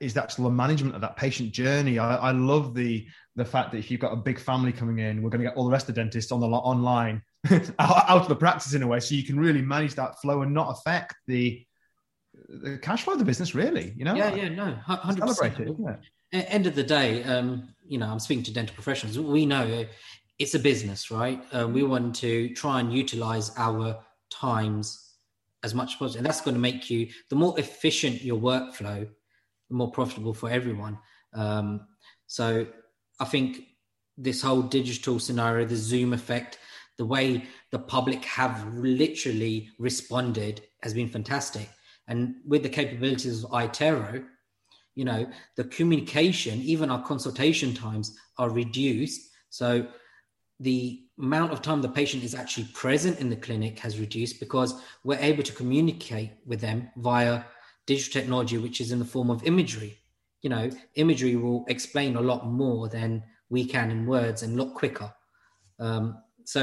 is 0.00 0.14
the 0.14 0.22
actual 0.22 0.50
management 0.50 0.94
of 0.94 1.00
that 1.00 1.16
patient 1.16 1.52
journey. 1.52 1.98
I, 1.98 2.16
I, 2.16 2.30
love 2.32 2.74
the 2.74 3.06
the 3.34 3.44
fact 3.44 3.72
that 3.72 3.78
if 3.78 3.90
you've 3.90 4.00
got 4.00 4.12
a 4.12 4.16
big 4.16 4.38
family 4.38 4.72
coming 4.72 4.98
in, 4.98 5.22
we're 5.22 5.30
going 5.30 5.42
to 5.42 5.48
get 5.48 5.56
all 5.56 5.64
the 5.64 5.70
rest 5.70 5.88
of 5.88 5.94
the 5.94 6.00
dentists 6.00 6.30
on 6.30 6.40
the 6.40 6.46
online 6.46 7.22
out 7.78 8.08
of 8.08 8.28
the 8.28 8.36
practice 8.36 8.74
in 8.74 8.82
a 8.82 8.86
way, 8.86 9.00
so 9.00 9.14
you 9.14 9.24
can 9.24 9.38
really 9.38 9.62
manage 9.62 9.94
that 9.94 10.20
flow 10.20 10.42
and 10.42 10.52
not 10.52 10.70
affect 10.78 11.14
the 11.26 11.64
the 12.48 12.78
cash 12.78 13.02
flow 13.02 13.14
of 13.14 13.18
the 13.18 13.24
business. 13.24 13.54
Really, 13.54 13.92
you 13.96 14.04
know? 14.04 14.14
Yeah, 14.14 14.34
yeah, 14.34 14.48
no, 14.48 14.74
hundred 14.84 15.26
percent. 15.26 15.56
End 16.32 16.66
of 16.66 16.74
the 16.76 16.82
day, 16.82 17.24
um, 17.24 17.74
you 17.86 17.98
know, 17.98 18.06
I'm 18.06 18.20
speaking 18.20 18.44
to 18.44 18.52
dental 18.52 18.74
professionals. 18.74 19.18
We 19.18 19.46
know 19.46 19.84
it's 20.38 20.54
a 20.54 20.60
business, 20.60 21.10
right? 21.10 21.42
Um, 21.52 21.72
we 21.72 21.82
want 21.82 22.14
to 22.16 22.54
try 22.54 22.78
and 22.78 22.92
utilize 22.92 23.50
our 23.56 23.98
times 24.30 25.14
as 25.64 25.74
much 25.74 25.92
as 25.92 25.96
possible, 25.96 26.18
and 26.18 26.26
that's 26.26 26.40
going 26.40 26.54
to 26.54 26.60
make 26.60 26.88
you 26.88 27.08
the 27.30 27.36
more 27.36 27.58
efficient 27.58 28.22
your 28.22 28.38
workflow, 28.38 29.08
the 29.68 29.74
more 29.74 29.90
profitable 29.90 30.32
for 30.32 30.48
everyone. 30.48 30.98
Um, 31.34 31.86
so, 32.26 32.66
I 33.18 33.24
think 33.24 33.64
this 34.16 34.40
whole 34.40 34.62
digital 34.62 35.18
scenario, 35.18 35.66
the 35.66 35.76
Zoom 35.76 36.12
effect, 36.12 36.58
the 36.96 37.04
way 37.04 37.44
the 37.70 37.78
public 37.78 38.24
have 38.24 38.72
literally 38.74 39.70
responded 39.78 40.62
has 40.82 40.94
been 40.94 41.08
fantastic. 41.08 41.68
And 42.08 42.36
with 42.46 42.62
the 42.62 42.68
capabilities 42.68 43.42
of 43.42 43.50
iTero, 43.50 44.24
you 45.00 45.06
know 45.06 45.26
the 45.56 45.64
communication 45.64 46.60
even 46.60 46.90
our 46.90 47.02
consultation 47.02 47.72
times 47.72 48.18
are 48.36 48.50
reduced. 48.50 49.30
So 49.48 49.86
the 50.68 51.04
amount 51.18 51.52
of 51.52 51.62
time 51.62 51.80
the 51.80 51.88
patient 51.88 52.22
is 52.22 52.34
actually 52.34 52.68
present 52.74 53.18
in 53.18 53.30
the 53.30 53.42
clinic 53.46 53.78
has 53.78 53.98
reduced 53.98 54.40
because 54.40 54.74
we're 55.02 55.26
able 55.30 55.42
to 55.42 55.54
communicate 55.54 56.32
with 56.44 56.60
them 56.60 56.90
via 56.98 57.44
digital 57.86 58.20
technology 58.20 58.58
which 58.58 58.82
is 58.82 58.92
in 58.92 58.98
the 58.98 59.12
form 59.14 59.30
of 59.30 59.42
imagery. 59.44 59.96
You 60.42 60.50
know 60.50 60.70
imagery 60.96 61.34
will 61.36 61.64
explain 61.68 62.16
a 62.16 62.26
lot 62.32 62.46
more 62.46 62.90
than 62.90 63.22
we 63.48 63.64
can 63.64 63.90
in 63.90 64.04
words 64.04 64.42
and 64.42 64.52
a 64.52 64.62
lot 64.62 64.74
quicker. 64.74 65.10
Um, 65.78 66.22
so 66.44 66.62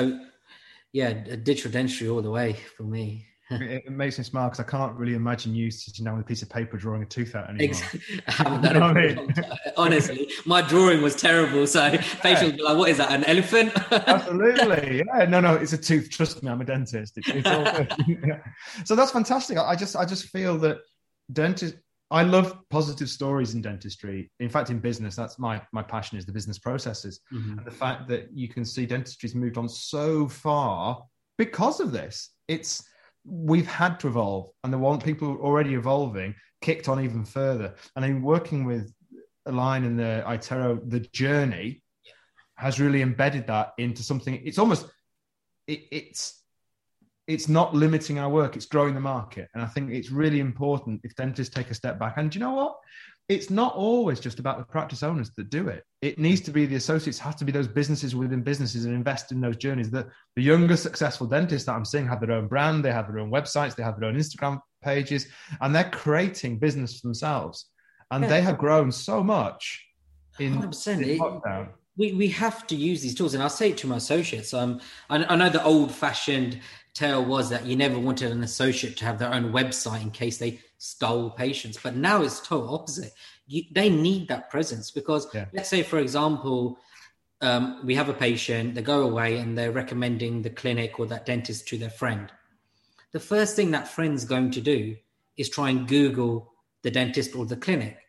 yeah 0.94 1.12
digital 1.50 1.72
dentistry 1.72 2.08
all 2.08 2.22
the 2.22 2.38
way 2.39 2.53
for 2.53 2.84
me 2.84 3.25
it, 3.50 3.89
makes 3.89 4.18
me 4.18 4.24
smile 4.24 4.50
because 4.50 4.60
I 4.60 4.63
can't 4.63 4.96
really 4.98 5.13
imagine 5.13 5.56
you 5.56 5.72
sitting 5.72 6.04
down 6.04 6.18
with 6.18 6.25
a 6.25 6.27
piece 6.27 6.42
of 6.42 6.50
paper 6.50 6.77
drawing 6.77 7.04
a 7.04 7.06
tooth 7.06 7.36
out 7.36 7.50
anymore. 7.50 7.63
Exactly. 7.63 8.01
I 8.27 8.94
mean? 8.94 9.34
Honestly, 9.77 10.30
my 10.46 10.62
drawing 10.62 11.01
was 11.01 11.16
terrible. 11.16 11.66
So 11.66 11.89
patients 12.22 12.58
be 12.58 12.63
like, 12.63 12.77
"What 12.77 12.89
is 12.89 12.98
that? 12.98 13.12
An 13.12 13.24
elephant?" 13.24 13.72
Absolutely, 13.92 15.04
yeah. 15.06 15.25
No, 15.25 15.39
no, 15.39 15.56
it's 15.56 15.74
a 15.74 15.77
tooth. 15.77 16.10
Trust 16.10 16.44
me, 16.44 16.51
I'm 16.51 16.62
a 16.62 16.66
dentist. 16.66 17.18
It's, 17.18 17.30
it's 17.30 17.48
all 17.48 17.63
yeah. 18.08 18.39
So 18.86 18.96
that's 18.96 19.12
fantastic. 19.12 19.58
I 19.58 19.75
just, 19.75 19.96
I 19.96 20.06
just 20.06 20.25
feel 20.25 20.58
that 20.60 20.80
dentist. 21.32 21.75
I 22.10 22.24
love 22.24 22.58
positive 22.70 23.10
stories 23.10 23.54
in 23.54 23.62
dentistry. 23.62 24.32
In 24.39 24.50
fact, 24.50 24.70
in 24.70 24.80
business, 24.80 25.16
that's 25.16 25.39
my 25.39 25.62
my 25.72 25.84
passion 25.84 26.18
is 26.18 26.25
the 26.25 26.32
business 26.32 26.60
processes 26.60 27.22
mm-hmm. 27.34 27.58
and 27.58 27.68
the 27.68 27.72
fact 27.72 28.08
that 28.10 28.30
you 28.34 28.48
can 28.48 28.66
see 28.66 28.86
dentistry's 28.86 29.36
moved 29.36 29.58
on 29.58 29.70
so 29.70 30.27
far 30.27 31.04
because 31.38 31.80
of 31.80 31.92
this. 31.92 32.32
It's 32.48 32.84
we've 33.27 33.67
had 33.67 34.00
to 34.00 34.07
evolve, 34.07 34.50
and 34.63 34.74
the 34.74 34.77
one 34.77 35.00
people 35.00 35.38
already 35.41 35.74
evolving 35.74 36.34
kicked 36.62 36.88
on 36.88 37.03
even 37.03 37.25
further. 37.25 37.75
And 37.96 38.05
in 38.05 38.22
working 38.22 38.65
with 38.65 38.91
Align 39.46 39.84
and 39.84 40.00
the 40.00 40.24
iTero, 40.25 40.79
the 40.89 41.00
journey 41.00 41.84
has 42.55 42.79
really 42.79 43.01
embedded 43.01 43.48
that 43.48 43.74
into 43.77 44.01
something. 44.01 44.41
It's 44.43 44.57
almost 44.57 44.89
it, 45.67 45.81
it's 45.91 46.41
it's 47.27 47.50
not 47.50 47.75
limiting 47.75 48.19
our 48.19 48.29
work; 48.29 48.55
it's 48.55 48.65
growing 48.65 48.93
the 48.96 49.01
market. 49.01 49.50
And 49.53 49.62
I 49.62 49.67
think 49.67 49.91
it's 49.91 50.12
really 50.12 50.39
important 50.39 51.01
if 51.03 51.15
dentists 51.15 51.53
take 51.53 51.69
a 51.69 51.75
step 51.75 52.00
back. 52.00 52.15
And 52.17 52.34
you 52.34 52.39
know 52.39 52.53
what? 52.53 52.77
It's 53.29 53.50
not 53.50 53.75
always 53.75 54.22
just 54.22 54.39
about 54.39 54.57
the 54.57 54.63
practice 54.63 55.03
owners 55.03 55.31
that 55.36 55.50
do 55.50 55.67
it. 55.67 55.84
It 56.01 56.17
needs 56.17 56.39
to 56.41 56.51
be 56.51 56.65
the 56.65 56.77
associates, 56.77 57.19
have 57.19 57.36
to 57.38 57.46
be 57.46 57.51
those 57.51 57.67
businesses 57.67 58.15
within 58.15 58.41
businesses 58.41 58.86
and 58.86 58.93
invest 58.93 59.34
in 59.34 59.41
those 59.41 59.57
journeys. 59.57 59.91
The, 59.91 60.07
the 60.38 60.41
younger 60.41 60.77
successful 60.77 61.27
dentists 61.27 61.65
that 61.65 61.74
I'm 61.74 61.84
seeing 61.84 62.07
have 62.07 62.22
their 62.22 62.31
own 62.31 62.48
brand, 62.48 62.86
they 62.86 62.91
have 62.91 63.07
their 63.07 63.19
own 63.19 63.29
websites, 63.29 63.75
they 63.75 63.84
have 63.84 64.00
their 64.00 64.07
own 64.07 64.15
Instagram 64.15 64.62
pages, 64.81 65.27
and 65.60 65.75
they're 65.75 65.89
creating 65.89 66.60
business 66.60 67.00
for 67.00 67.07
themselves. 67.07 67.65
And 68.12 68.24
yeah. 68.24 68.29
they 68.29 68.41
have 68.41 68.57
grown 68.57 68.93
so 68.93 69.22
much 69.22 69.86
in, 70.39 70.53
in 70.53 70.62
lockdown. 70.62 71.69
We, 71.98 72.13
we 72.13 72.29
have 72.29 72.65
to 72.67 72.75
use 72.75 73.01
these 73.01 73.15
tools. 73.15 73.34
And 73.34 73.43
I'll 73.43 73.50
say 73.50 73.72
it 73.72 73.77
to 73.79 73.88
my 73.88 73.98
associates. 73.98 74.53
Um, 74.53 74.79
I, 75.10 75.25
I 75.25 75.36
know 75.36 75.50
the 75.50 75.63
old 75.63 75.91
fashioned 75.91 76.62
tale 76.93 77.25
was 77.25 77.50
that 77.50 77.65
you 77.65 77.75
never 77.75 78.00
wanted 78.00 78.31
an 78.31 78.43
associate 78.43 78.96
to 78.98 79.05
have 79.05 79.19
their 79.19 79.34
own 79.34 79.51
website 79.51 80.01
in 80.01 80.12
case 80.12 80.38
they 80.38 80.62
stole 80.77 81.29
patients. 81.29 81.79
But 81.81 81.96
now 81.96 82.22
it's 82.22 82.39
total 82.39 82.75
opposite. 82.75 83.13
You, 83.48 83.63
they 83.72 83.89
need 83.89 84.27
that 84.27 84.50
presence 84.50 84.91
because 84.91 85.27
yeah. 85.34 85.46
let's 85.53 85.69
say, 85.69 85.84
for 85.84 86.00
example, 86.00 86.79
um, 87.41 87.81
we 87.86 87.96
have 87.96 88.10
a 88.10 88.13
patient, 88.13 88.75
they 88.75 88.81
go 88.81 89.03
away 89.03 89.38
and 89.38 89.57
they're 89.57 89.72
recommending 89.72 90.41
the 90.41 90.50
clinic 90.50 91.00
or 91.00 91.05
that 91.07 91.25
dentist 91.25 91.67
to 91.67 91.77
their 91.77 91.89
friend. 91.89 92.31
The 93.12 93.19
first 93.19 93.55
thing 93.55 93.72
that 93.72 93.88
friend's 93.88 94.25
going 94.25 94.51
to 94.51 94.62
do 94.62 94.96
is 95.38 95.50
try 95.50 95.69
and 95.69 95.88
Google 95.88 96.51
the 96.81 96.91
dentist 96.91 97.36
or 97.36 97.46
the 97.46 97.55
clinic. 97.55 98.00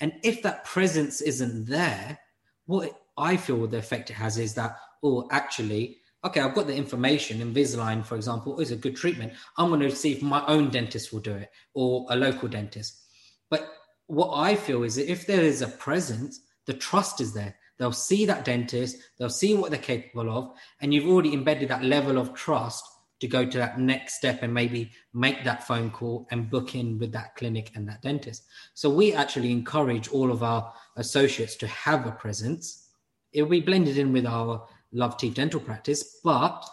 And 0.00 0.14
if 0.22 0.42
that 0.42 0.64
presence 0.64 1.20
isn't 1.20 1.66
there, 1.66 2.18
what 2.66 3.00
I 3.16 3.36
feel 3.36 3.66
the 3.66 3.78
effect 3.78 4.10
it 4.10 4.14
has 4.14 4.38
is 4.38 4.54
that, 4.54 4.76
oh, 5.02 5.28
actually, 5.30 5.98
okay, 6.24 6.40
I've 6.40 6.54
got 6.54 6.66
the 6.66 6.74
information. 6.74 7.40
Invisalign, 7.40 8.04
for 8.04 8.16
example, 8.16 8.60
is 8.60 8.70
a 8.70 8.76
good 8.76 8.96
treatment. 8.96 9.32
I'm 9.56 9.68
going 9.68 9.80
to 9.80 9.94
see 9.94 10.12
if 10.12 10.22
my 10.22 10.44
own 10.46 10.70
dentist 10.70 11.12
will 11.12 11.20
do 11.20 11.34
it 11.34 11.50
or 11.74 12.06
a 12.10 12.16
local 12.16 12.48
dentist. 12.48 13.00
But 13.48 13.68
what 14.06 14.36
I 14.36 14.56
feel 14.56 14.82
is 14.82 14.96
that 14.96 15.10
if 15.10 15.26
there 15.26 15.42
is 15.42 15.62
a 15.62 15.68
presence, 15.68 16.40
the 16.66 16.74
trust 16.74 17.20
is 17.20 17.32
there. 17.32 17.56
They'll 17.78 17.92
see 17.92 18.26
that 18.26 18.44
dentist, 18.44 18.98
they'll 19.18 19.30
see 19.30 19.54
what 19.54 19.70
they're 19.70 19.80
capable 19.80 20.30
of, 20.30 20.52
and 20.82 20.92
you've 20.92 21.08
already 21.08 21.32
embedded 21.32 21.70
that 21.70 21.82
level 21.82 22.18
of 22.18 22.34
trust 22.34 22.84
to 23.20 23.28
go 23.28 23.44
to 23.44 23.58
that 23.58 23.78
next 23.78 24.16
step 24.16 24.42
and 24.42 24.52
maybe 24.52 24.90
make 25.14 25.44
that 25.44 25.66
phone 25.66 25.90
call 25.90 26.26
and 26.30 26.50
book 26.50 26.74
in 26.74 26.98
with 26.98 27.12
that 27.12 27.36
clinic 27.36 27.70
and 27.74 27.88
that 27.88 28.02
dentist. 28.02 28.44
So 28.74 28.90
we 28.90 29.14
actually 29.14 29.52
encourage 29.52 30.08
all 30.08 30.30
of 30.30 30.42
our 30.42 30.72
associates 30.96 31.56
to 31.56 31.66
have 31.68 32.06
a 32.06 32.12
presence. 32.12 32.88
It'll 33.32 33.48
be 33.48 33.60
blended 33.60 33.96
in 33.96 34.12
with 34.12 34.26
our 34.26 34.66
love 34.92 35.16
teeth 35.16 35.34
dental 35.34 35.60
practice, 35.60 36.20
but 36.24 36.68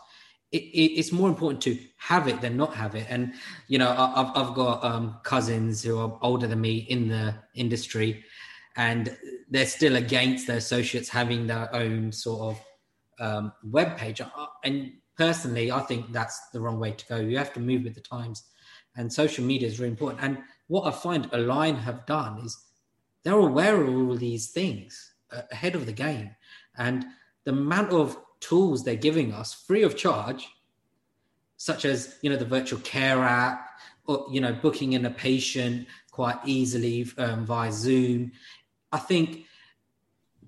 it, 0.52 0.64
it, 0.64 1.00
it's 1.00 1.12
more 1.12 1.30
important 1.30 1.62
to 1.64 1.78
have 1.98 2.28
it 2.28 2.40
than 2.42 2.56
not 2.56 2.74
have 2.74 2.96
it. 2.96 3.06
And 3.10 3.34
you 3.68 3.78
know, 3.78 3.90
I, 3.90 4.24
have 4.24 4.32
I've 4.36 4.56
got 4.56 4.84
um, 4.84 5.18
cousins 5.24 5.84
who 5.84 6.00
are 6.00 6.18
older 6.22 6.48
than 6.48 6.62
me 6.62 6.78
in 6.90 7.10
the 7.10 7.36
industry, 7.54 8.24
and 8.76 9.16
they're 9.50 9.66
still 9.66 9.98
against 9.98 10.48
their 10.48 10.58
associates 10.58 11.10
having 11.10 11.48
their 11.48 11.74
own 11.76 12.12
sort 12.12 12.56
of 12.56 12.62
um, 13.20 13.54
web 13.64 13.98
page. 13.98 14.22
Uh, 14.22 14.28
and 14.64 14.94
personally, 15.18 15.72
I 15.72 15.82
think 15.82 16.12
that's 16.12 16.50
the 16.50 16.62
wrong 16.62 16.80
way 16.80 16.92
to 16.92 17.06
go. 17.08 17.18
You 17.18 17.38
have 17.38 17.54
to 17.54 17.60
move 17.60 17.84
with 17.84 17.96
the 17.96 18.02
times, 18.02 18.44
and 18.96 19.12
social 19.12 19.44
media 19.44 19.68
is 19.68 19.80
really 19.80 19.92
important. 19.92 20.24
And 20.24 20.38
what 20.68 20.88
I 20.88 20.92
find 20.92 21.30
Align 21.34 21.76
have 21.76 22.06
done 22.06 22.40
is 22.46 22.58
they're 23.24 23.34
aware 23.34 23.82
of 23.82 23.94
all 23.94 24.16
these 24.16 24.52
things 24.52 25.14
uh, 25.32 25.42
ahead 25.52 25.76
of 25.76 25.86
the 25.86 25.92
game, 25.92 26.30
and 26.78 27.06
the 27.48 27.54
amount 27.54 27.94
of 27.94 28.18
tools 28.42 28.84
they're 28.84 28.98
giving 28.98 29.32
us 29.32 29.54
free 29.54 29.84
of 29.84 29.96
charge, 29.96 30.50
such 31.56 31.86
as 31.86 32.18
you 32.22 32.30
know 32.30 32.36
the 32.36 32.44
virtual 32.44 32.78
care 32.82 33.24
app, 33.24 33.70
or 34.06 34.26
you 34.30 34.42
know 34.42 34.52
booking 34.52 34.92
in 34.92 35.06
a 35.06 35.10
patient 35.10 35.88
quite 36.12 36.38
easily 36.46 37.08
um, 37.18 37.46
via 37.46 37.72
Zoom. 37.72 38.34
I 38.92 38.98
think 38.98 39.46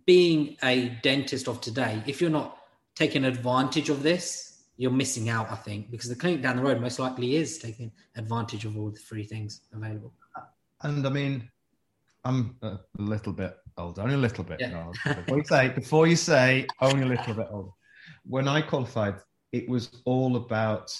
being 0.05 0.57
a 0.61 0.89
dentist 1.01 1.47
of 1.47 1.61
today, 1.61 2.03
if 2.05 2.19
you're 2.19 2.29
not 2.29 2.57
taking 2.95 3.23
advantage 3.23 3.87
of 3.87 4.03
this, 4.03 4.65
you're 4.75 4.91
missing 4.91 5.29
out. 5.29 5.49
I 5.49 5.55
think 5.55 5.89
because 5.89 6.09
the 6.09 6.17
clinic 6.17 6.41
down 6.41 6.57
the 6.57 6.63
road 6.63 6.81
most 6.81 6.99
likely 6.99 7.37
is 7.37 7.59
taking 7.59 7.93
advantage 8.17 8.65
of 8.65 8.77
all 8.77 8.89
the 8.89 8.99
free 8.99 9.23
things 9.23 9.61
available. 9.71 10.11
And 10.81 11.07
I 11.07 11.09
mean, 11.09 11.49
I'm 12.25 12.57
a 12.61 12.77
little 12.97 13.31
bit 13.31 13.55
older, 13.79 14.01
only 14.01 14.15
a 14.15 14.17
little 14.17 14.43
bit. 14.43 14.59
Yeah. 14.59 14.91
Before 15.05 15.37
you 15.37 15.43
say, 15.43 15.69
before 15.69 16.07
you 16.07 16.15
say, 16.15 16.67
only 16.81 17.03
a 17.03 17.05
little 17.05 17.33
bit 17.33 17.47
older. 17.49 17.71
when 18.25 18.47
I 18.47 18.61
qualified, 18.61 19.15
it 19.51 19.67
was 19.67 20.01
all 20.05 20.35
about 20.35 20.91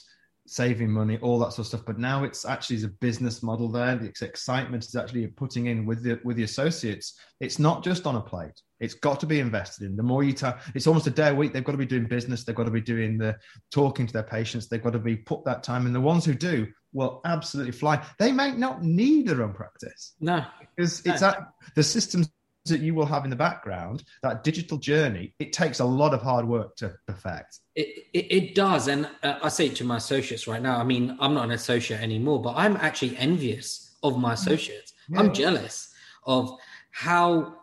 saving 0.49 0.89
money, 0.89 1.19
all 1.21 1.37
that 1.39 1.51
sort 1.51 1.59
of 1.59 1.67
stuff. 1.67 1.85
But 1.85 1.99
now 1.99 2.23
it's 2.23 2.43
actually 2.43 2.83
a 2.83 2.87
business 2.87 3.43
model 3.43 3.69
there. 3.69 3.95
The 3.95 4.11
excitement 4.25 4.83
is 4.83 4.95
actually 4.95 5.27
putting 5.27 5.67
in 5.67 5.85
with 5.85 6.03
the 6.03 6.19
with 6.23 6.37
the 6.37 6.43
associates. 6.43 7.19
It's 7.39 7.59
not 7.59 7.83
just 7.83 8.07
on 8.07 8.15
a 8.15 8.21
plate. 8.21 8.59
It's 8.79 8.95
got 8.95 9.19
to 9.19 9.25
be 9.25 9.39
invested 9.39 9.85
in. 9.85 9.95
The 9.95 10.03
more 10.03 10.23
you 10.23 10.33
tell, 10.33 10.57
it's 10.73 10.87
almost 10.87 11.07
a 11.07 11.11
day 11.11 11.29
a 11.29 11.35
week. 11.35 11.53
They've 11.53 11.63
got 11.63 11.73
to 11.73 11.77
be 11.77 11.85
doing 11.85 12.07
business. 12.07 12.43
They've 12.43 12.55
got 12.55 12.63
to 12.63 12.71
be 12.71 12.81
doing 12.81 13.17
the 13.17 13.37
talking 13.71 14.07
to 14.07 14.13
their 14.13 14.23
patients. 14.23 14.67
They've 14.67 14.83
got 14.83 14.93
to 14.93 14.99
be 14.99 15.17
put 15.17 15.45
that 15.45 15.63
time. 15.63 15.85
And 15.85 15.93
the 15.93 16.01
ones 16.01 16.25
who 16.25 16.33
do 16.33 16.67
will 16.93 17.21
absolutely 17.25 17.73
fly. 17.73 18.03
They 18.17 18.31
may 18.31 18.51
not 18.51 18.83
need 18.83 19.27
their 19.27 19.43
own 19.43 19.53
practice. 19.53 20.15
No, 20.19 20.43
because 20.75 21.05
it's 21.05 21.21
at 21.21 21.39
the 21.75 21.83
systems 21.83 22.29
that 22.65 22.81
you 22.81 22.93
will 22.93 23.05
have 23.05 23.23
in 23.23 23.29
the 23.29 23.35
background, 23.35 24.03
that 24.21 24.43
digital 24.43 24.77
journey, 24.77 25.33
it 25.39 25.53
takes 25.53 25.79
a 25.79 25.85
lot 25.85 26.13
of 26.13 26.21
hard 26.21 26.47
work 26.47 26.75
to 26.77 26.93
perfect. 27.07 27.59
It, 27.75 28.05
it, 28.13 28.31
it 28.31 28.55
does. 28.55 28.87
And 28.87 29.09
uh, 29.23 29.39
I 29.41 29.49
say 29.49 29.67
it 29.67 29.75
to 29.77 29.83
my 29.83 29.97
associates 29.97 30.47
right 30.47 30.61
now. 30.61 30.77
I 30.77 30.83
mean, 30.83 31.17
I'm 31.19 31.33
not 31.33 31.45
an 31.45 31.51
associate 31.51 32.01
anymore, 32.01 32.41
but 32.41 32.55
I'm 32.55 32.75
actually 32.77 33.17
envious 33.17 33.95
of 34.03 34.19
my 34.19 34.33
associates. 34.33 34.93
Yeah. 35.07 35.19
I'm 35.19 35.33
jealous 35.33 35.93
of 36.25 36.57
how 36.91 37.55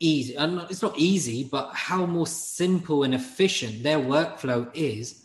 easy, 0.00 0.36
and 0.36 0.60
it's 0.70 0.82
not 0.82 0.98
easy, 0.98 1.44
but 1.44 1.70
how 1.74 2.06
more 2.06 2.26
simple 2.26 3.02
and 3.02 3.14
efficient 3.14 3.82
their 3.82 3.98
workflow 3.98 4.70
is 4.74 5.24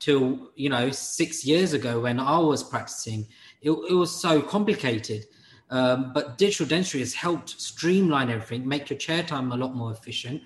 till, 0.00 0.50
you 0.54 0.68
know, 0.68 0.90
six 0.90 1.44
years 1.44 1.72
ago 1.72 2.00
when 2.00 2.18
I 2.18 2.38
was 2.38 2.62
practicing. 2.62 3.26
It, 3.62 3.70
it 3.70 3.94
was 3.94 4.10
so 4.10 4.42
complicated 4.42 5.24
um, 5.70 6.12
but 6.12 6.38
digital 6.38 6.66
dentistry 6.66 7.00
has 7.00 7.14
helped 7.14 7.60
streamline 7.60 8.30
everything, 8.30 8.66
make 8.66 8.90
your 8.90 8.98
chair 8.98 9.22
time 9.22 9.52
a 9.52 9.56
lot 9.56 9.74
more 9.74 9.92
efficient, 9.92 10.42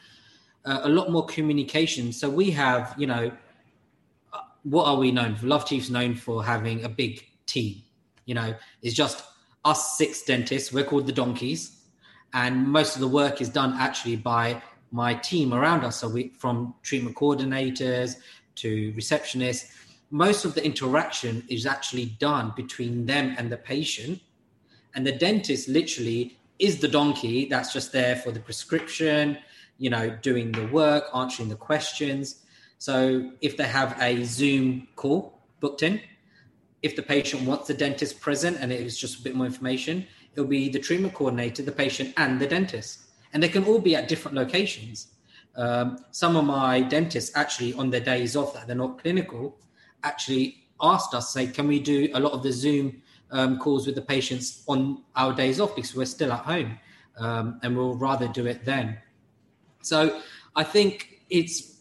uh, 0.64 0.80
a 0.84 0.88
lot 0.88 1.10
more 1.10 1.26
communication. 1.26 2.12
So 2.12 2.30
we 2.30 2.50
have, 2.52 2.94
you 2.96 3.06
know, 3.06 3.32
uh, 4.32 4.38
what 4.62 4.86
are 4.86 4.96
we 4.96 5.10
known 5.10 5.36
for? 5.36 5.46
Love 5.46 5.64
Teeth's 5.64 5.90
known 5.90 6.14
for 6.14 6.44
having 6.44 6.84
a 6.84 6.88
big 6.88 7.24
team. 7.46 7.82
You 8.26 8.34
know, 8.34 8.54
it's 8.82 8.94
just 8.94 9.24
us 9.64 9.96
six 9.96 10.22
dentists. 10.22 10.72
We're 10.72 10.84
called 10.84 11.06
the 11.06 11.12
donkeys, 11.12 11.76
and 12.32 12.68
most 12.68 12.94
of 12.94 13.00
the 13.00 13.08
work 13.08 13.40
is 13.40 13.48
done 13.48 13.74
actually 13.78 14.16
by 14.16 14.62
my 14.90 15.14
team 15.14 15.52
around 15.52 15.84
us. 15.84 15.96
So 15.96 16.08
we, 16.08 16.28
from 16.38 16.74
treatment 16.82 17.16
coordinators 17.16 18.16
to 18.56 18.92
receptionists, 18.92 19.72
most 20.10 20.44
of 20.44 20.54
the 20.54 20.64
interaction 20.64 21.44
is 21.48 21.66
actually 21.66 22.06
done 22.18 22.52
between 22.56 23.04
them 23.04 23.34
and 23.36 23.50
the 23.52 23.56
patient 23.56 24.20
and 24.94 25.06
the 25.06 25.12
dentist 25.12 25.68
literally 25.68 26.38
is 26.58 26.80
the 26.80 26.88
donkey 26.88 27.46
that's 27.46 27.72
just 27.72 27.92
there 27.92 28.16
for 28.16 28.32
the 28.32 28.40
prescription, 28.40 29.38
you 29.78 29.90
know, 29.90 30.10
doing 30.22 30.52
the 30.52 30.66
work, 30.68 31.04
answering 31.14 31.48
the 31.48 31.56
questions. 31.56 32.44
So 32.78 33.30
if 33.40 33.56
they 33.56 33.64
have 33.64 33.96
a 34.00 34.24
Zoom 34.24 34.88
call 34.96 35.40
booked 35.60 35.82
in, 35.82 36.00
if 36.82 36.96
the 36.96 37.02
patient 37.02 37.42
wants 37.42 37.66
the 37.66 37.74
dentist 37.74 38.20
present 38.20 38.58
and 38.60 38.72
it 38.72 38.80
is 38.80 38.98
just 38.98 39.20
a 39.20 39.22
bit 39.22 39.34
more 39.34 39.46
information, 39.46 40.06
it'll 40.32 40.46
be 40.46 40.68
the 40.68 40.78
treatment 40.78 41.14
coordinator, 41.14 41.62
the 41.62 41.72
patient, 41.72 42.14
and 42.16 42.40
the 42.40 42.46
dentist. 42.46 43.00
And 43.32 43.42
they 43.42 43.48
can 43.48 43.64
all 43.64 43.80
be 43.80 43.96
at 43.96 44.08
different 44.08 44.36
locations. 44.36 45.08
Um, 45.56 45.98
some 46.12 46.36
of 46.36 46.44
my 46.44 46.80
dentists 46.80 47.36
actually, 47.36 47.74
on 47.74 47.90
their 47.90 48.00
days 48.00 48.36
off 48.36 48.54
that 48.54 48.66
they're 48.66 48.76
not 48.76 49.02
clinical, 49.02 49.58
actually 50.04 50.64
asked 50.80 51.14
us, 51.14 51.32
say, 51.32 51.48
can 51.48 51.66
we 51.66 51.80
do 51.80 52.08
a 52.14 52.20
lot 52.20 52.32
of 52.32 52.42
the 52.44 52.52
Zoom 52.52 53.02
um, 53.30 53.58
calls 53.58 53.86
with 53.86 53.94
the 53.94 54.02
patients 54.02 54.64
on 54.68 55.02
our 55.16 55.32
days 55.32 55.60
off 55.60 55.74
because 55.74 55.94
we're 55.94 56.06
still 56.06 56.32
at 56.32 56.40
home 56.40 56.78
um, 57.18 57.58
and 57.62 57.76
we'll 57.76 57.94
rather 57.94 58.28
do 58.28 58.46
it 58.46 58.64
then. 58.64 58.98
So 59.82 60.20
I 60.56 60.64
think 60.64 61.22
it's 61.30 61.80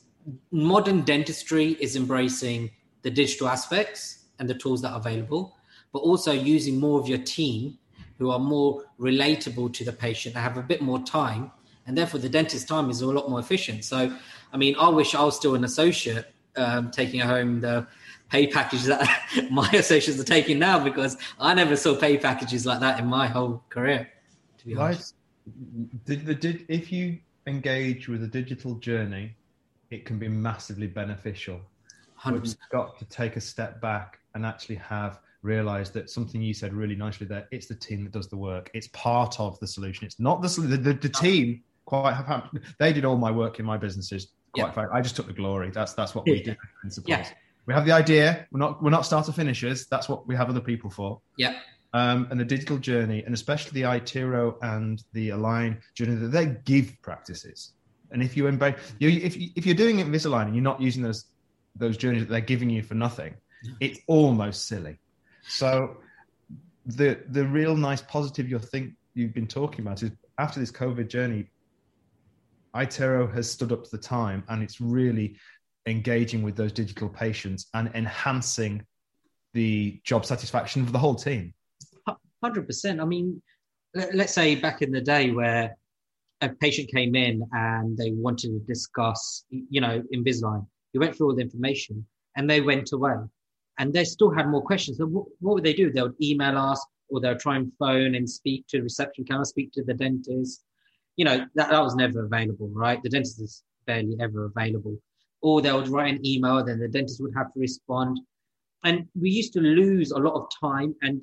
modern 0.52 1.02
dentistry 1.02 1.78
is 1.80 1.96
embracing 1.96 2.72
the 3.02 3.10
digital 3.10 3.48
aspects 3.48 4.26
and 4.40 4.50
the 4.50 4.54
tools 4.54 4.82
that 4.82 4.92
are 4.92 5.00
available, 5.00 5.56
but 5.94 6.00
also 6.00 6.32
using 6.32 6.80
more 6.80 7.00
of 7.00 7.08
your 7.08 7.20
team 7.20 7.78
who 8.18 8.32
are 8.32 8.40
more 8.40 8.84
relatable 9.00 9.72
to 9.74 9.86
the 9.86 9.92
patient, 9.92 10.36
and 10.36 10.44
have 10.44 10.58
a 10.58 10.62
bit 10.62 10.82
more 10.82 11.00
time, 11.04 11.52
and 11.86 11.96
therefore 11.98 12.20
the 12.20 12.30
dentist 12.30 12.68
time 12.68 12.90
is 12.90 13.02
a 13.02 13.06
lot 13.06 13.30
more 13.30 13.40
efficient. 13.40 13.86
So, 13.86 14.12
I 14.52 14.58
mean, 14.58 14.76
I 14.80 14.90
wish 14.90 15.14
I 15.14 15.24
was 15.24 15.36
still 15.36 15.54
an 15.54 15.64
associate 15.64 16.34
um, 16.56 16.90
taking 16.90 17.20
home 17.20 17.62
the 17.62 17.86
pay 18.30 18.48
packages 18.48 18.86
that 18.86 19.08
my 19.52 19.70
associates 19.72 20.20
are 20.20 20.24
taking 20.24 20.60
now 20.60 20.84
because 20.84 21.18
I 21.40 21.54
never 21.54 21.76
saw 21.76 21.96
pay 21.96 22.18
packages 22.18 22.66
like 22.66 22.80
that 22.82 23.00
in 23.00 23.08
my 23.08 23.28
whole 23.28 23.64
career. 23.70 24.10
To 24.60 24.66
be 24.66 24.76
honest, 24.76 25.16
did 26.06 26.26
the 26.26 26.36
did 26.36 26.66
if 26.68 26.92
you 26.92 27.20
engage 27.46 28.10
with 28.10 28.24
a 28.24 28.28
digital 28.28 28.76
journey, 28.76 29.36
it 29.90 30.06
can 30.06 30.20
be 30.20 30.28
massively 30.28 30.88
beneficial. 30.88 31.62
100%. 32.22 32.32
But 32.32 32.46
you've 32.46 32.58
got 32.72 33.00
to 33.00 33.06
take 33.06 33.36
a 33.36 33.42
step 33.42 33.80
back 33.80 34.20
and 34.34 34.46
actually 34.46 34.76
have 34.76 35.20
realize 35.44 35.92
that 35.92 36.10
something 36.10 36.42
you 36.42 36.54
said 36.54 36.74
really 36.74 36.96
nicely 36.96 37.28
there. 37.28 37.48
It's 37.52 37.68
the 37.68 37.76
team 37.76 38.04
that 38.04 38.12
does 38.12 38.28
the 38.28 38.36
work. 38.36 38.70
It's 38.74 38.88
part 38.92 39.40
of 39.40 39.58
the 39.60 39.68
solution. 39.68 40.06
It's 40.06 40.20
not 40.20 40.42
the 40.42 40.50
the, 40.62 40.78
the, 40.78 40.94
the 40.94 41.10
team. 41.10 41.64
Quite 41.86 42.14
have 42.16 42.50
they 42.80 42.92
did 42.92 43.06
all 43.06 43.18
my 43.18 43.32
work 43.32 43.60
in 43.60 43.66
my 43.66 43.78
businesses. 43.78 44.30
Quite 44.54 44.76
yeah. 44.76 44.88
I 44.92 45.00
just 45.00 45.16
took 45.16 45.28
the 45.28 45.34
glory. 45.34 45.70
That's 45.72 45.94
that's 45.94 46.14
what 46.14 46.26
we 46.26 46.44
did. 46.44 46.58
Yeah 47.06 47.26
we 47.68 47.74
have 47.74 47.86
the 47.86 47.92
idea. 47.92 48.48
We're 48.52 48.60
not 48.60 48.82
we're 48.82 48.90
not 48.90 49.06
starter 49.06 49.32
finishers. 49.32 49.86
That's 49.88 50.10
what 50.10 50.28
we 50.28 50.36
have 50.36 50.50
other 50.50 50.62
people 50.62 50.90
for. 50.90 51.22
Yeah. 51.38 51.60
Um, 51.94 52.28
and 52.32 52.40
the 52.40 52.46
digital 52.46 52.78
journey, 52.78 53.24
and 53.24 53.34
especially 53.34 53.82
the 53.82 53.88
iTero 53.88 54.56
and 54.62 55.04
the 55.14 55.30
Align 55.30 55.82
journey, 55.94 56.16
that 56.16 56.28
they 56.28 56.58
give 56.66 56.96
practices. 57.02 57.74
And 58.12 58.24
if 58.24 58.38
you 58.38 58.48
embrace, 58.48 58.76
you, 59.00 59.10
if 59.10 59.36
if 59.38 59.66
you're 59.66 59.76
doing 59.76 59.98
Invisalign 59.98 60.46
and 60.46 60.56
you're 60.56 60.64
not 60.64 60.82
using 60.82 61.04
those 61.04 61.26
those 61.76 61.98
journeys 61.98 62.24
that 62.24 62.30
they're 62.30 62.42
giving 62.42 62.70
you 62.70 62.82
for 62.82 62.96
nothing, 62.96 63.36
it's 63.80 64.00
almost 64.08 64.68
silly. 64.68 64.98
So 65.48 65.98
the 66.86 67.20
the 67.30 67.46
real 67.46 67.76
nice 67.76 68.02
positive 68.02 68.50
you 68.50 68.60
think 68.60 68.94
you've 69.14 69.34
been 69.34 69.48
talking 69.48 69.82
about 69.82 70.02
is 70.04 70.12
after 70.38 70.60
this 70.60 70.72
COVID 70.72 71.10
journey, 71.10 71.50
iTero 72.76 73.34
has 73.34 73.52
stood 73.52 73.72
up 73.74 73.84
to 73.84 73.90
the 73.92 73.98
time, 73.98 74.44
and 74.48 74.64
it's 74.64 74.80
really 74.80 75.36
engaging 75.88 76.44
with 76.44 76.56
those 76.56 76.72
digital 76.72 77.10
patients 77.10 77.68
and 77.74 77.90
enhancing 77.96 78.86
the 79.54 80.00
job 80.04 80.26
satisfaction 80.26 80.82
of 80.84 80.92
the 80.92 81.00
whole 81.00 81.16
team. 81.16 81.54
100%. 82.44 83.02
I 83.02 83.06
mean, 83.06 83.42
let's 84.14 84.34
say 84.34 84.56
back 84.56 84.82
in 84.82 84.92
the 84.92 85.02
day 85.02 85.32
where 85.32 85.76
a 86.42 86.50
patient 86.50 86.92
came 86.92 87.16
in 87.16 87.42
and 87.54 87.98
they 87.98 88.12
wanted 88.12 88.50
to 88.50 88.60
discuss, 88.68 89.46
you 89.50 89.82
know, 89.82 90.04
Invisalign. 90.14 90.68
You 90.94 91.00
went 91.00 91.16
through 91.16 91.30
all 91.30 91.36
the 91.36 91.42
information 91.42 92.06
and 92.36 92.50
they 92.50 92.62
went 92.62 92.92
away 92.92 93.16
and 93.80 93.94
they 93.94 94.04
still 94.04 94.32
had 94.32 94.48
more 94.50 94.62
questions. 94.62 94.98
So 94.98 95.06
what, 95.06 95.26
what 95.40 95.56
would 95.56 95.64
they 95.64 95.74
do? 95.74 95.92
They 95.92 96.02
would 96.02 96.22
email 96.22 96.58
us 96.58 96.86
or 97.10 97.20
they'll 97.20 97.38
try 97.38 97.56
and 97.56 97.72
phone 97.80 98.16
and 98.16 98.30
speak 98.30 98.66
to 98.70 98.82
reception. 98.82 99.26
Can 99.26 99.38
I 99.38 99.44
speak 99.44 99.72
to 99.74 99.84
the 99.84 99.94
dentist? 99.94 100.64
You 101.16 101.26
know, 101.26 101.46
that, 101.56 101.70
that 101.70 101.82
was 101.82 101.96
never 101.96 102.26
available, 102.26 102.70
right? 102.70 103.02
The 103.02 103.10
dentist 103.10 103.42
is 103.42 103.64
barely 103.86 104.16
ever 104.20 104.46
available 104.46 104.98
or 105.42 105.62
they 105.62 105.72
would 105.72 105.88
write 105.88 106.16
an 106.16 106.26
email, 106.26 106.64
then 106.64 106.80
the 106.80 106.88
dentist 106.88 107.22
would 107.22 107.34
have 107.36 107.54
to 107.54 107.60
respond. 107.60 108.20
And 108.84 109.08
we 109.20 109.30
used 109.30 109.54
to 109.54 109.60
lose 109.60 110.12
a 110.12 110.18
lot 110.18 110.34
of 110.34 110.48
time 110.60 110.96
and 111.02 111.22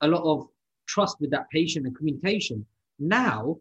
a 0.00 0.08
lot 0.08 0.22
of 0.22 0.46
trust 0.86 1.16
with 1.20 1.30
that 1.30 1.50
patient 1.50 1.86
and 1.86 1.96
communication. 1.96 2.64
Now, 2.98 3.58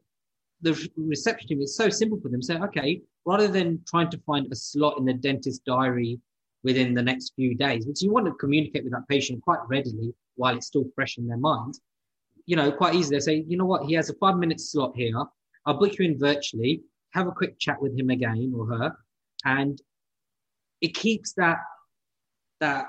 the 0.61 0.89
reception 0.95 1.47
team 1.47 1.61
is 1.61 1.75
so 1.75 1.89
simple 1.89 2.19
for 2.19 2.29
them. 2.29 2.41
Say, 2.41 2.57
okay, 2.57 3.01
rather 3.25 3.47
than 3.47 3.81
trying 3.87 4.09
to 4.09 4.19
find 4.25 4.51
a 4.51 4.55
slot 4.55 4.97
in 4.97 5.05
the 5.05 5.13
dentist 5.13 5.63
diary 5.65 6.19
within 6.63 6.93
the 6.93 7.01
next 7.01 7.33
few 7.35 7.55
days, 7.55 7.85
which 7.85 8.01
you 8.01 8.11
want 8.11 8.25
to 8.25 8.33
communicate 8.33 8.83
with 8.83 8.93
that 8.93 9.07
patient 9.07 9.41
quite 9.43 9.59
readily 9.67 10.13
while 10.35 10.55
it's 10.55 10.67
still 10.67 10.85
fresh 10.95 11.17
in 11.17 11.27
their 11.27 11.37
mind, 11.37 11.75
you 12.45 12.55
know, 12.55 12.71
quite 12.71 12.95
easily. 12.95 13.17
They 13.17 13.21
say, 13.21 13.45
you 13.47 13.57
know 13.57 13.65
what, 13.65 13.85
he 13.85 13.93
has 13.93 14.09
a 14.09 14.15
five 14.15 14.37
minute 14.37 14.59
slot 14.59 14.93
here. 14.95 15.23
I'll 15.65 15.79
book 15.79 15.97
you 15.97 16.05
in 16.05 16.17
virtually, 16.17 16.81
have 17.11 17.27
a 17.27 17.31
quick 17.31 17.59
chat 17.59 17.81
with 17.81 17.97
him 17.97 18.09
again 18.09 18.53
or 18.55 18.65
her, 18.67 18.97
and 19.45 19.79
it 20.81 20.93
keeps 20.93 21.33
that 21.33 21.57
that 22.59 22.87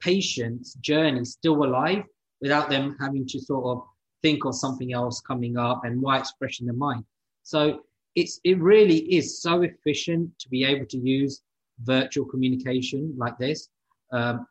patient's 0.00 0.74
journey 0.74 1.24
still 1.24 1.64
alive 1.64 2.04
without 2.40 2.70
them 2.70 2.96
having 3.00 3.26
to 3.26 3.38
sort 3.38 3.64
of 3.66 3.84
think 4.22 4.44
of 4.44 4.54
something 4.54 4.92
else 4.92 5.20
coming 5.20 5.56
up 5.56 5.84
and 5.84 6.00
why 6.00 6.18
it's 6.18 6.32
fresh 6.38 6.60
in 6.60 6.66
their 6.66 6.74
mind. 6.74 7.04
So 7.42 7.80
it's 8.16 8.40
it 8.44 8.58
really 8.58 8.98
is 9.14 9.40
so 9.40 9.62
efficient 9.62 10.30
to 10.38 10.48
be 10.48 10.64
able 10.64 10.86
to 10.86 10.98
use 10.98 11.42
virtual 11.82 12.26
communication 12.26 13.14
like 13.16 13.38
this 13.38 13.68
um, 14.12 14.46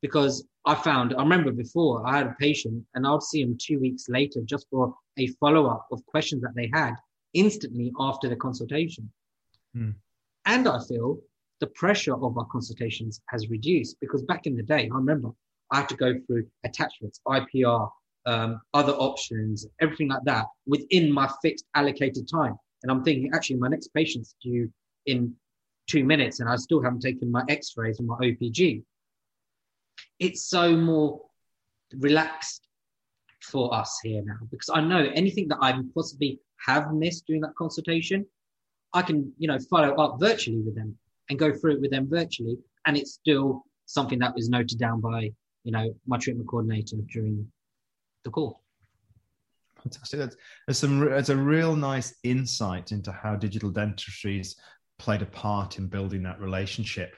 because 0.00 0.44
I 0.64 0.74
found 0.74 1.14
I 1.14 1.22
remember 1.22 1.52
before 1.52 2.06
I 2.06 2.18
had 2.18 2.26
a 2.26 2.36
patient 2.38 2.84
and 2.94 3.06
I 3.06 3.12
would 3.12 3.22
see 3.22 3.44
them 3.44 3.56
two 3.60 3.78
weeks 3.80 4.08
later 4.08 4.40
just 4.44 4.66
for 4.70 4.94
a 5.18 5.26
follow 5.40 5.66
up 5.66 5.86
of 5.92 6.04
questions 6.06 6.42
that 6.42 6.54
they 6.54 6.70
had 6.72 6.94
instantly 7.34 7.92
after 7.98 8.28
the 8.28 8.36
consultation. 8.36 9.10
Hmm. 9.74 9.90
And 10.44 10.68
I 10.68 10.78
feel 10.88 11.18
the 11.62 11.68
pressure 11.68 12.12
of 12.12 12.36
our 12.36 12.44
consultations 12.46 13.20
has 13.28 13.48
reduced 13.48 13.96
because 14.00 14.22
back 14.22 14.46
in 14.48 14.56
the 14.56 14.64
day, 14.64 14.90
I 14.92 14.96
remember 14.96 15.30
I 15.70 15.76
had 15.76 15.88
to 15.90 15.96
go 15.96 16.12
through 16.26 16.48
attachments, 16.64 17.20
IPR, 17.26 17.88
um, 18.26 18.60
other 18.74 18.94
options, 18.94 19.64
everything 19.80 20.08
like 20.08 20.24
that 20.24 20.46
within 20.66 21.12
my 21.12 21.30
fixed 21.40 21.64
allocated 21.76 22.28
time. 22.28 22.56
And 22.82 22.90
I'm 22.90 23.04
thinking, 23.04 23.30
actually, 23.32 23.56
my 23.56 23.68
next 23.68 23.94
patient's 23.94 24.34
due 24.42 24.72
in 25.06 25.36
two 25.86 26.02
minutes 26.04 26.40
and 26.40 26.48
I 26.48 26.56
still 26.56 26.82
haven't 26.82 27.00
taken 27.00 27.30
my 27.30 27.44
x-rays 27.48 28.00
and 28.00 28.08
my 28.08 28.16
OPG. 28.16 28.82
It's 30.18 30.44
so 30.46 30.76
more 30.76 31.20
relaxed 31.96 32.66
for 33.40 33.72
us 33.72 34.00
here 34.02 34.22
now 34.24 34.38
because 34.50 34.68
I 34.74 34.80
know 34.80 35.08
anything 35.14 35.46
that 35.48 35.58
I 35.60 35.78
possibly 35.94 36.40
have 36.66 36.92
missed 36.92 37.28
during 37.28 37.42
that 37.42 37.54
consultation, 37.54 38.26
I 38.92 39.02
can, 39.02 39.32
you 39.38 39.46
know, 39.46 39.60
follow 39.70 39.94
up 39.94 40.18
virtually 40.18 40.60
with 40.60 40.74
them 40.74 40.98
and 41.30 41.38
go 41.38 41.52
through 41.52 41.74
it 41.74 41.80
with 41.80 41.90
them 41.90 42.08
virtually. 42.08 42.58
And 42.86 42.96
it's 42.96 43.14
still 43.14 43.64
something 43.86 44.18
that 44.20 44.34
was 44.34 44.48
noted 44.48 44.78
down 44.78 45.00
by, 45.00 45.30
you 45.64 45.72
know, 45.72 45.94
my 46.06 46.18
treatment 46.18 46.48
coordinator 46.48 46.96
during 47.12 47.46
the 48.24 48.30
call. 48.30 48.62
Fantastic. 49.82 50.20
That's, 50.20 50.36
there's 50.66 50.78
some. 50.78 51.02
A 51.02 51.36
real 51.36 51.74
nice 51.74 52.14
insight 52.22 52.92
into 52.92 53.10
how 53.10 53.34
digital 53.34 53.70
dentistry's 53.70 54.56
played 54.98 55.22
a 55.22 55.26
part 55.26 55.78
in 55.78 55.88
building 55.88 56.22
that 56.22 56.40
relationship 56.40 57.16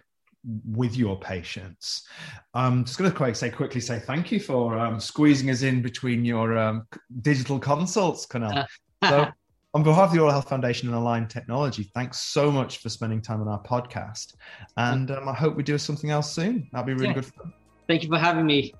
with 0.66 0.96
your 0.96 1.18
patients. 1.18 2.06
I'm 2.52 2.72
um, 2.72 2.84
just 2.84 2.98
going 2.98 3.10
to 3.10 3.34
say 3.34 3.50
quickly 3.50 3.80
say 3.80 3.98
thank 3.98 4.30
you 4.30 4.40
for 4.40 4.78
um, 4.78 5.00
squeezing 5.00 5.50
us 5.50 5.62
in 5.62 5.82
between 5.82 6.24
your 6.24 6.56
um, 6.56 6.86
digital 7.22 7.58
consults, 7.58 8.26
Kunal. 8.26 8.66
so, 9.04 9.28
on 9.74 9.82
behalf 9.82 10.10
of 10.10 10.14
the 10.14 10.20
Oral 10.20 10.32
Health 10.32 10.48
Foundation 10.48 10.88
and 10.88 10.96
Align 10.96 11.26
Technology, 11.26 11.90
thanks 11.94 12.20
so 12.20 12.50
much 12.50 12.78
for 12.78 12.88
spending 12.88 13.20
time 13.20 13.40
on 13.40 13.48
our 13.48 13.60
podcast. 13.62 14.34
And 14.76 15.10
um, 15.10 15.28
I 15.28 15.34
hope 15.34 15.56
we 15.56 15.64
do 15.64 15.76
something 15.78 16.10
else 16.10 16.32
soon. 16.32 16.68
That'd 16.72 16.86
be 16.86 16.94
really 16.94 17.08
yeah. 17.08 17.14
good 17.14 17.26
fun. 17.26 17.52
Thank 17.88 18.04
you 18.04 18.08
for 18.08 18.18
having 18.18 18.46
me. 18.46 18.72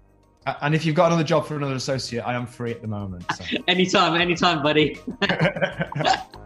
And 0.61 0.75
if 0.75 0.87
you've 0.87 0.95
got 0.95 1.07
another 1.07 1.25
job 1.25 1.47
for 1.47 1.57
another 1.57 1.75
associate, 1.75 2.21
I 2.21 2.35
am 2.35 2.47
free 2.47 2.71
at 2.71 2.81
the 2.81 2.87
moment. 2.87 3.25
So. 3.35 3.45
anytime, 3.69 4.21
anytime, 4.21 4.63
buddy. 4.63 5.01